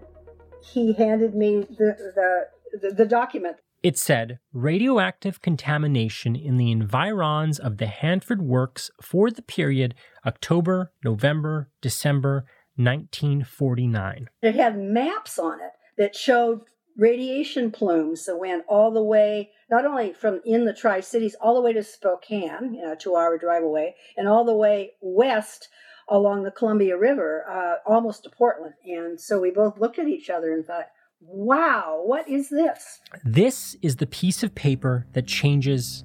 [0.61, 3.57] he handed me the, the, the, the document.
[3.86, 9.94] It said radioactive contamination in the environs of the Hanford Works for the period
[10.26, 14.32] October, November, December 1949.
[14.42, 16.62] It had maps on it that showed
[16.98, 21.54] radiation plumes that went all the way, not only from in the Tri Cities, all
[21.54, 25.70] the way to Spokane, you know, two hour drive away, and all the way west
[26.10, 28.74] along the Columbia River, uh, almost to Portland.
[28.84, 30.88] And so we both looked at each other and thought,
[31.28, 33.01] wow, what is this?
[33.23, 36.03] This is the piece of paper that changes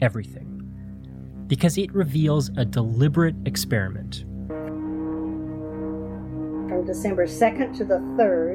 [0.00, 0.48] everything
[1.46, 4.24] because it reveals a deliberate experiment.
[6.68, 8.54] From December 2nd to the 3rd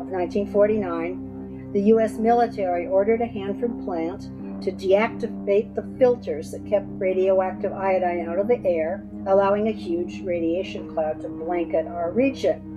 [0.00, 2.18] of 1949, the U.S.
[2.18, 4.30] military ordered a Hanford plant
[4.62, 10.22] to deactivate the filters that kept radioactive iodine out of the air, allowing a huge
[10.22, 12.70] radiation cloud to blanket our region.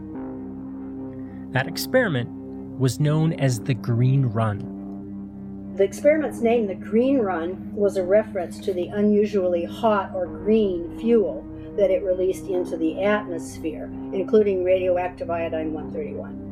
[1.52, 2.37] That experiment
[2.78, 5.74] was known as the Green Run.
[5.76, 11.00] The experiment's name, the Green Run, was a reference to the unusually hot or green
[11.00, 11.46] fuel
[11.78, 16.48] that it released into the atmosphere, including radioactive iodine 131.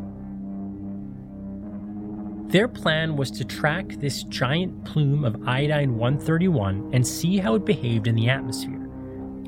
[2.49, 7.65] Their plan was to track this giant plume of iodine 131 and see how it
[7.65, 8.87] behaved in the atmosphere.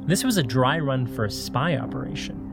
[0.07, 2.43] This was a dry run for a spy operation.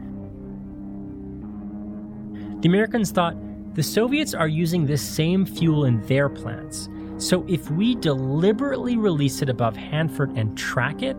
[2.61, 3.37] The Americans thought
[3.75, 6.89] The Soviets are using this same fuel in their plants.
[7.19, 11.17] So if we deliberately release it above Hanford and track it,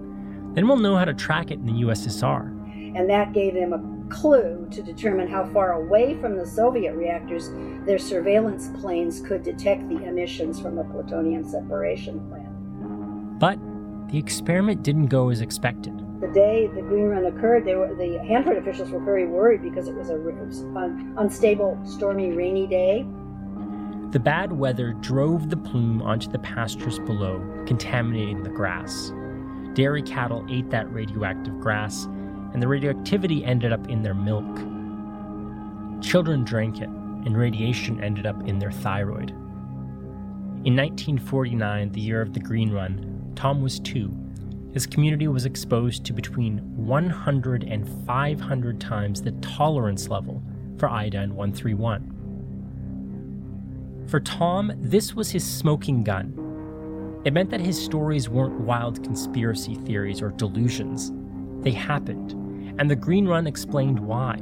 [0.53, 2.47] then we'll know how to track it in the USSR.
[2.97, 7.49] And that gave them a clue to determine how far away from the Soviet reactors
[7.85, 13.37] their surveillance planes could detect the emissions from the plutonium separation plant.
[13.37, 13.59] But
[14.09, 16.04] the experiment didn't go as expected.
[16.21, 19.95] The day the green run occurred, were, the Hanford officials were very worried because it
[19.95, 20.15] was a
[21.17, 23.05] unstable, stormy, rainy day.
[24.11, 29.11] The bad weather drove the plume onto the pastures below, contaminating the grass.
[29.73, 32.05] Dairy cattle ate that radioactive grass,
[32.53, 34.55] and the radioactivity ended up in their milk.
[36.01, 39.31] Children drank it, and radiation ended up in their thyroid.
[40.63, 44.15] In 1949, the year of the Green Run, Tom was two.
[44.75, 50.43] His community was exposed to between 100 and 500 times the tolerance level
[50.77, 52.11] for iodine 131.
[54.07, 57.21] For Tom, this was his smoking gun.
[57.23, 61.13] It meant that his stories weren't wild conspiracy theories or delusions.
[61.61, 62.33] They happened,
[62.77, 64.35] and the Green Run explained why.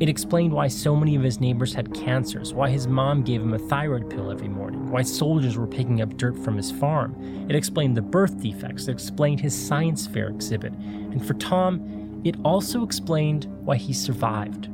[0.00, 3.54] It explained why so many of his neighbors had cancers, why his mom gave him
[3.54, 7.14] a thyroid pill every morning, why soldiers were picking up dirt from his farm.
[7.48, 10.72] It explained the birth defects, it explained his science fair exhibit.
[10.72, 14.68] And for Tom, it also explained why he survived.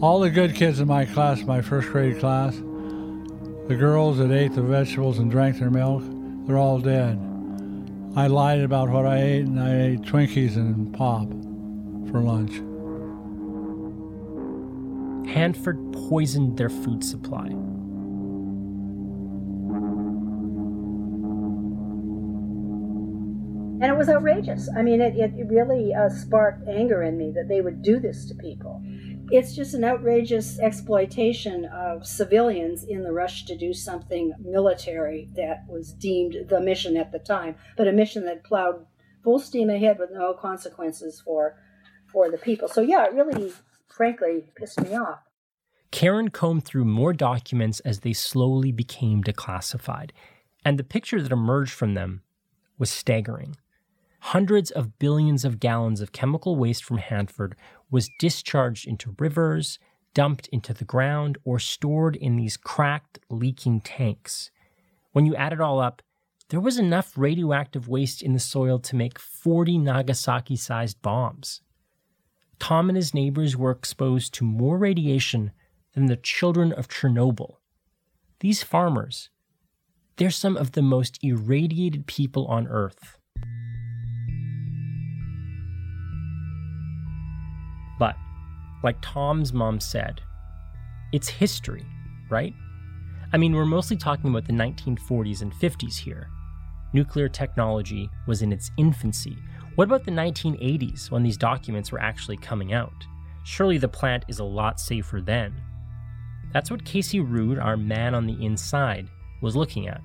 [0.00, 4.54] All the good kids in my class, my first grade class, the girls that ate
[4.54, 6.04] the vegetables and drank their milk,
[6.46, 7.18] they're all dead.
[8.14, 11.28] I lied about what I ate, and I ate Twinkies and pop
[12.10, 12.62] for lunch.
[15.28, 17.46] Hanford poisoned their food supply.
[23.80, 24.68] And it was outrageous.
[24.76, 28.26] I mean, it, it really uh, sparked anger in me that they would do this
[28.26, 28.82] to people.
[29.30, 35.64] It's just an outrageous exploitation of civilians in the rush to do something military that
[35.68, 38.86] was deemed the mission at the time, but a mission that plowed
[39.22, 41.56] full steam ahead with no consequences for
[42.06, 42.68] for the people.
[42.68, 43.52] So yeah, it really,
[43.98, 45.18] frankly, pissed me off.
[45.90, 50.10] Karen combed through more documents as they slowly became declassified,
[50.64, 52.22] and the picture that emerged from them
[52.78, 53.56] was staggering.
[54.20, 57.56] Hundreds of billions of gallons of chemical waste from Hanford
[57.90, 59.78] was discharged into rivers,
[60.14, 64.50] dumped into the ground, or stored in these cracked, leaking tanks.
[65.12, 66.02] When you add it all up,
[66.50, 71.62] there was enough radioactive waste in the soil to make 40 Nagasaki sized bombs.
[72.58, 75.52] Tom and his neighbors were exposed to more radiation
[75.94, 77.56] than the children of Chernobyl.
[78.40, 79.30] These farmers,
[80.16, 83.18] they're some of the most irradiated people on Earth.
[87.98, 88.16] But,
[88.82, 90.20] like Tom's mom said,
[91.12, 91.86] it's history,
[92.30, 92.54] right?
[93.32, 96.28] I mean, we're mostly talking about the 1940s and 50s here.
[96.92, 99.36] Nuclear technology was in its infancy.
[99.78, 103.06] What about the 1980s when these documents were actually coming out?
[103.44, 105.54] Surely the plant is a lot safer then.
[106.52, 109.08] That's what Casey Ruud, our man on the inside,
[109.40, 110.00] was looking at.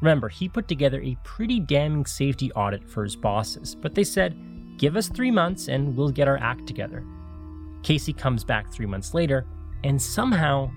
[0.00, 4.36] Remember, he put together a pretty damning safety audit for his bosses, but they said,
[4.76, 7.06] give us three months and we'll get our act together.
[7.84, 9.46] Casey comes back three months later,
[9.84, 10.68] and somehow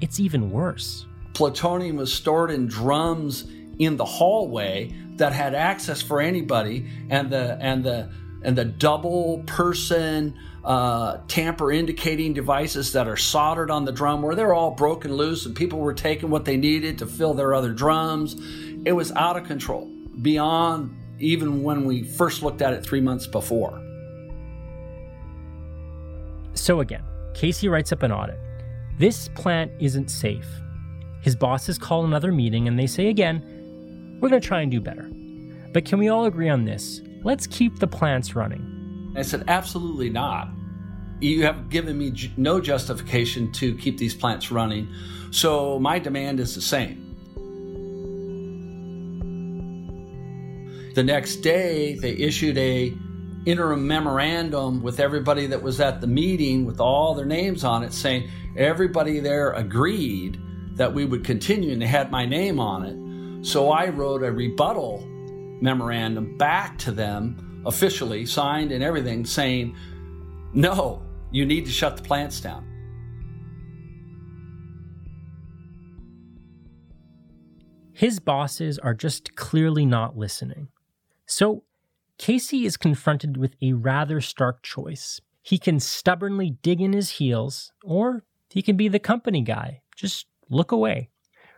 [0.00, 1.06] it's even worse.
[1.32, 3.46] Plutonium was stored in drums
[3.78, 8.10] in the hallway that had access for anybody, and the and the
[8.42, 14.34] and the double person uh, tamper indicating devices that are soldered on the drum where
[14.34, 17.72] they're all broken loose and people were taking what they needed to fill their other
[17.72, 18.36] drums.
[18.84, 23.26] It was out of control beyond even when we first looked at it three months
[23.26, 23.80] before.
[26.54, 27.02] So again,
[27.34, 28.38] Casey writes up an audit.
[28.98, 30.46] This plant isn't safe.
[31.20, 33.53] His bosses call another meeting and they say again,
[34.20, 35.10] we're going to try and do better.
[35.72, 37.02] But can we all agree on this?
[37.24, 39.12] Let's keep the plants running.
[39.16, 40.48] I said, absolutely not.
[41.20, 44.88] You have given me no justification to keep these plants running,
[45.30, 47.00] so my demand is the same.
[50.94, 52.92] The next day, they issued a
[53.46, 57.92] interim memorandum with everybody that was at the meeting with all their names on it
[57.92, 60.40] saying everybody there agreed
[60.76, 63.03] that we would continue and they had my name on it.
[63.44, 65.06] So I wrote a rebuttal
[65.60, 69.76] memorandum back to them officially, signed and everything, saying,
[70.54, 72.66] no, you need to shut the plants down.
[77.92, 80.68] His bosses are just clearly not listening.
[81.26, 81.64] So
[82.16, 85.20] Casey is confronted with a rather stark choice.
[85.42, 89.82] He can stubbornly dig in his heels, or He can be the company guy.
[89.96, 91.10] Just look away.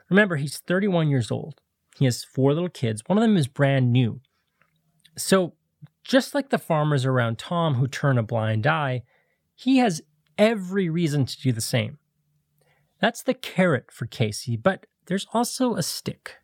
[0.09, 1.61] Remember, he's 31 years old.
[1.99, 3.03] He has four little kids.
[3.07, 4.21] One of them is brand new.
[5.17, 5.55] So,
[6.05, 9.03] just like the farmers around Tom who turn a blind eye,
[9.55, 10.03] he has
[10.37, 11.99] every reason to do the same.
[13.01, 16.37] That's the carrot for Casey, but there's also a stick.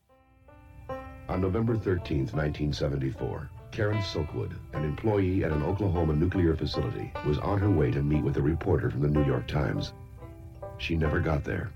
[1.29, 7.59] On November 13, 1974, Karen Silkwood, an employee at an Oklahoma nuclear facility, was on
[7.59, 9.93] her way to meet with a reporter from the New York Times.
[10.79, 11.71] She never got there.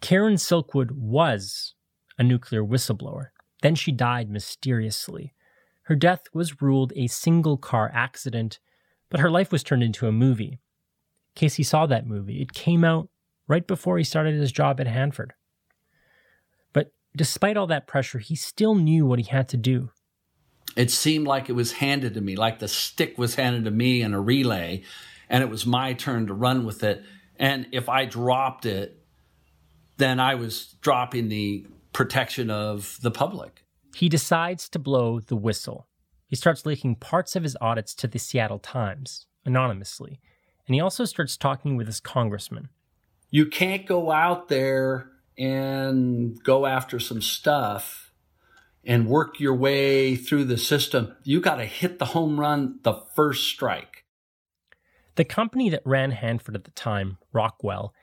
[0.00, 1.74] Karen Silkwood was
[2.18, 3.28] a nuclear whistleblower.
[3.62, 5.34] Then she died mysteriously.
[5.82, 8.58] Her death was ruled a single car accident,
[9.10, 10.60] but her life was turned into a movie.
[11.34, 12.40] Casey saw that movie.
[12.40, 13.08] It came out
[13.48, 15.34] right before he started his job at Hanford.
[16.72, 19.90] But despite all that pressure, he still knew what he had to do.
[20.76, 24.02] It seemed like it was handed to me, like the stick was handed to me
[24.02, 24.82] in a relay,
[25.28, 27.04] and it was my turn to run with it.
[27.38, 29.00] And if I dropped it,
[29.96, 33.64] then I was dropping the protection of the public.
[33.94, 35.88] He decides to blow the whistle.
[36.26, 40.20] He starts leaking parts of his audits to the Seattle Times anonymously,
[40.66, 42.68] and he also starts talking with his congressman.
[43.30, 48.12] You can't go out there and go after some stuff
[48.84, 51.14] and work your way through the system.
[51.24, 54.04] You got to hit the home run the first strike.
[55.16, 57.94] The company that ran Hanford at the time, Rockwell,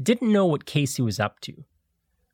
[0.00, 1.64] didn't know what Casey was up to,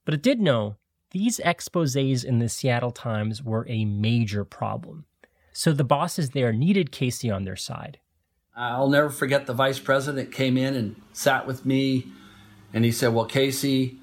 [0.04, 0.76] but it did know
[1.14, 5.04] these exposes in the Seattle Times were a major problem.
[5.52, 7.98] So the bosses there needed Casey on their side.
[8.56, 12.08] I'll never forget the vice president came in and sat with me
[12.72, 14.00] and he said, Well, Casey,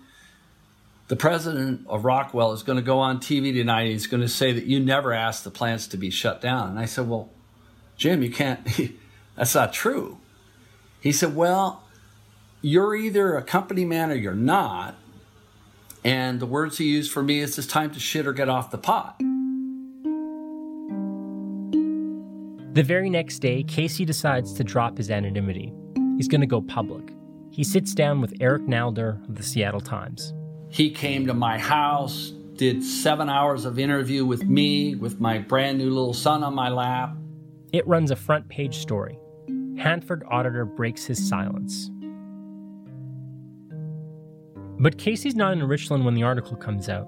[1.09, 3.91] the president of Rockwell is going to go on TV tonight.
[3.91, 6.69] He's going to say that you never asked the plants to be shut down.
[6.69, 7.29] And I said, Well,
[7.97, 8.65] Jim, you can't,
[9.35, 10.17] that's not true.
[11.01, 11.83] He said, Well,
[12.61, 14.95] you're either a company man or you're not.
[16.03, 18.71] And the words he used for me is it's time to shit or get off
[18.71, 19.19] the pot.
[22.73, 25.73] The very next day, Casey decides to drop his anonymity.
[26.17, 27.13] He's going to go public.
[27.51, 30.33] He sits down with Eric Nalder of the Seattle Times.
[30.69, 35.79] He came to my house, did seven hours of interview with me, with my brand
[35.79, 37.13] new little son on my lap.
[37.73, 39.19] It runs a front page story.
[39.77, 41.91] Hanford auditor breaks his silence.
[44.81, 47.07] But Casey's not in Richland when the article comes out.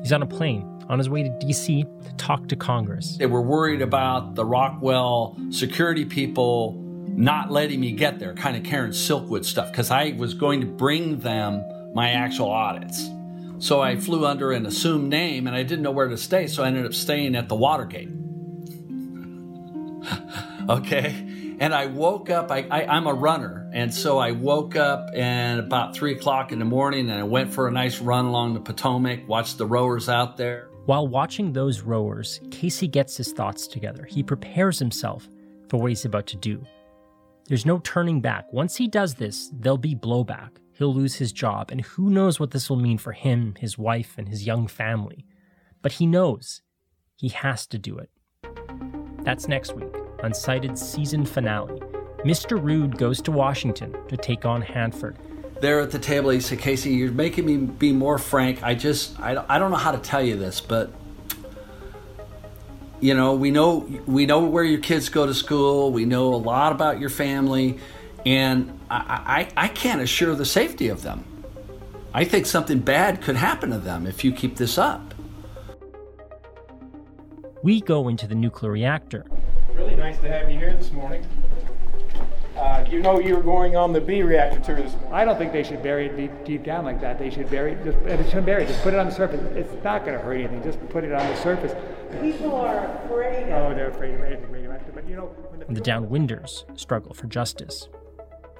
[0.00, 3.16] He's on a plane on his way to DC to talk to Congress.
[3.16, 8.62] They were worried about the Rockwell security people not letting me get there, kind of
[8.62, 13.10] Karen Silkwood stuff, because I was going to bring them my actual audits.
[13.58, 16.62] So I flew under an assumed name and I didn't know where to stay, so
[16.62, 18.10] I ended up staying at the Watergate.
[20.68, 21.26] okay.
[21.60, 23.68] And I woke up, I, I, I'm a runner.
[23.74, 27.52] And so I woke up and about three o'clock in the morning and I went
[27.52, 30.68] for a nice run along the Potomac, watched the rowers out there.
[30.86, 34.04] While watching those rowers, Casey gets his thoughts together.
[34.04, 35.28] He prepares himself
[35.68, 36.64] for what he's about to do.
[37.46, 38.50] There's no turning back.
[38.52, 40.50] Once he does this, there'll be blowback.
[40.72, 44.14] He'll lose his job, and who knows what this will mean for him, his wife,
[44.16, 45.26] and his young family.
[45.82, 46.62] But he knows
[47.16, 48.10] he has to do it.
[49.24, 51.80] That's next week on Cited's season finale.
[52.24, 52.60] Mr.
[52.60, 55.16] Ruud goes to Washington to take on Hanford.
[55.60, 58.62] There at the table, he said, Casey, you're making me be more frank.
[58.62, 60.92] I just, I, I don't know how to tell you this, but
[63.00, 66.36] you know we know we know where your kids go to school we know a
[66.36, 67.78] lot about your family
[68.26, 71.24] and I, I, I can't assure the safety of them
[72.12, 75.14] i think something bad could happen to them if you keep this up
[77.62, 79.24] We go into the nuclear reactor.
[79.74, 81.24] Really nice to have you here this morning.
[82.56, 85.12] Uh, you know you were going on the B reactor tour this morning.
[85.12, 87.18] I don't think they should bury it deep, deep down like that.
[87.18, 89.40] They should bury it, just, they shouldn't bury it, just put it on the surface.
[89.54, 91.72] It's not going to hurt anything, just put it on the surface.
[92.20, 95.80] People are afraid of Oh, they're afraid of anything radioactive, but you know, when the
[95.80, 97.88] the downwinders struggle for justice.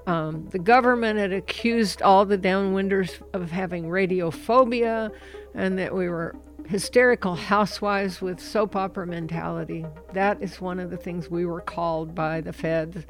[0.07, 5.11] Um, the government had accused all the downwinders of having radiophobia
[5.55, 6.35] and that we were
[6.69, 9.87] hysterical housewives with soap opera mentality.
[10.13, 13.07] That is one of the things we were called by the feds.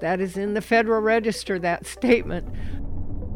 [0.00, 2.52] That is in the Federal Register, that statement.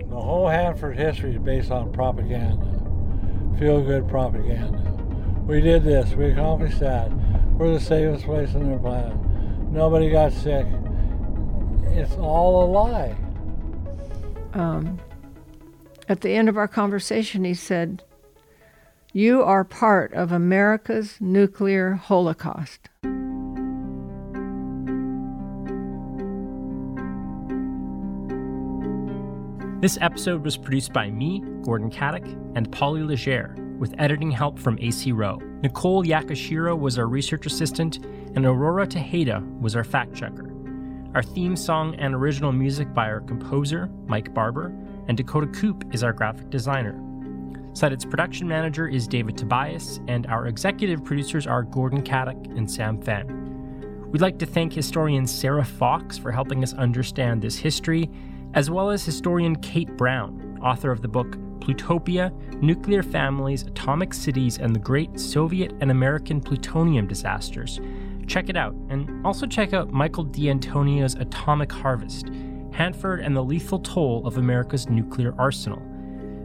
[0.08, 2.66] The whole Hanford history is based on propaganda,
[3.60, 4.78] feel good propaganda.
[5.46, 7.12] We did this, we accomplished that.
[7.56, 9.16] We're the safest place on the planet.
[9.70, 10.66] Nobody got sick.
[11.92, 13.16] It's all a lie.
[14.52, 14.98] Um,
[16.08, 18.02] at the end of our conversation, he said,
[19.12, 22.88] You are part of America's nuclear holocaust.
[29.80, 34.78] This episode was produced by me, Gordon Katic, and Polly Legere, with editing help from
[34.78, 35.40] AC Rowe.
[35.62, 38.04] Nicole Yakashiro was our research assistant,
[38.36, 40.52] and Aurora Tejeda was our fact checker.
[41.16, 44.72] Our theme song and original music by our composer, Mike Barber,
[45.08, 47.09] and Dakota Coop is our graphic designer.
[47.72, 53.00] Cited's production manager is David Tobias, and our executive producers are Gordon Katic and Sam
[53.00, 54.08] Fenn.
[54.10, 58.10] We'd like to thank historian Sarah Fox for helping us understand this history,
[58.54, 64.58] as well as historian Kate Brown, author of the book Plutopia Nuclear Families, Atomic Cities,
[64.58, 67.80] and the Great Soviet and American Plutonium Disasters.
[68.26, 72.30] Check it out, and also check out Michael D'Antonio's Atomic Harvest
[72.72, 75.82] Hanford and the Lethal Toll of America's Nuclear Arsenal.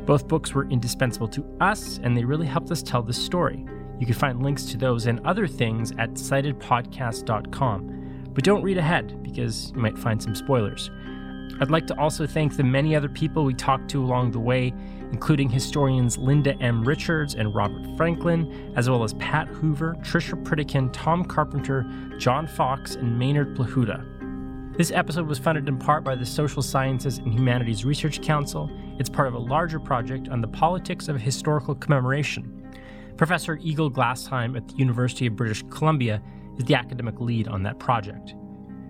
[0.06, 3.66] Both books were indispensable to us, and they really helped us tell the story.
[4.00, 8.32] You can find links to those and other things at citedpodcast.com.
[8.34, 10.92] But don't read ahead, because you might find some spoilers.
[11.62, 14.74] I'd like to also thank the many other people we talked to along the way,
[15.12, 16.84] including historians Linda M.
[16.84, 21.86] Richards and Robert Franklin, as well as Pat Hoover, Trisha Pritikin, Tom Carpenter,
[22.18, 24.06] John Fox, and Maynard Plahuta.
[24.78, 28.70] This episode was funded in part by the Social Sciences and Humanities Research Council.
[29.00, 32.78] It's part of a larger project on the politics of historical commemoration.
[33.16, 36.22] Professor Eagle Glassheim at the University of British Columbia
[36.58, 38.36] is the academic lead on that project.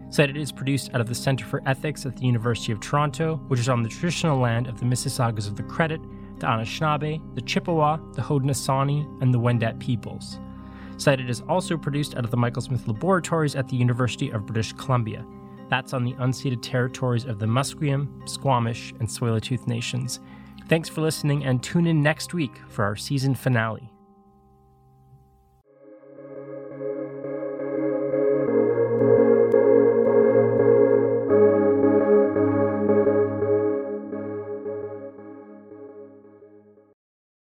[0.10, 3.60] Cited is produced out of the Center for Ethics at the University of Toronto, which
[3.60, 6.02] is on the traditional land of the Mississaugas of the Credit,
[6.40, 10.40] the Anishinaabe, the Chippewa, the Haudenosaunee, and the Wendat peoples.
[10.98, 14.74] Cited is also produced out of the Michael Smith Laboratories at the University of British
[14.74, 15.24] Columbia.
[15.70, 20.20] That's on the unceded territories of the Musqueam, Squamish, and Tsleil-Waututh nations.
[20.68, 23.91] Thanks for listening and tune in next week for our season finale.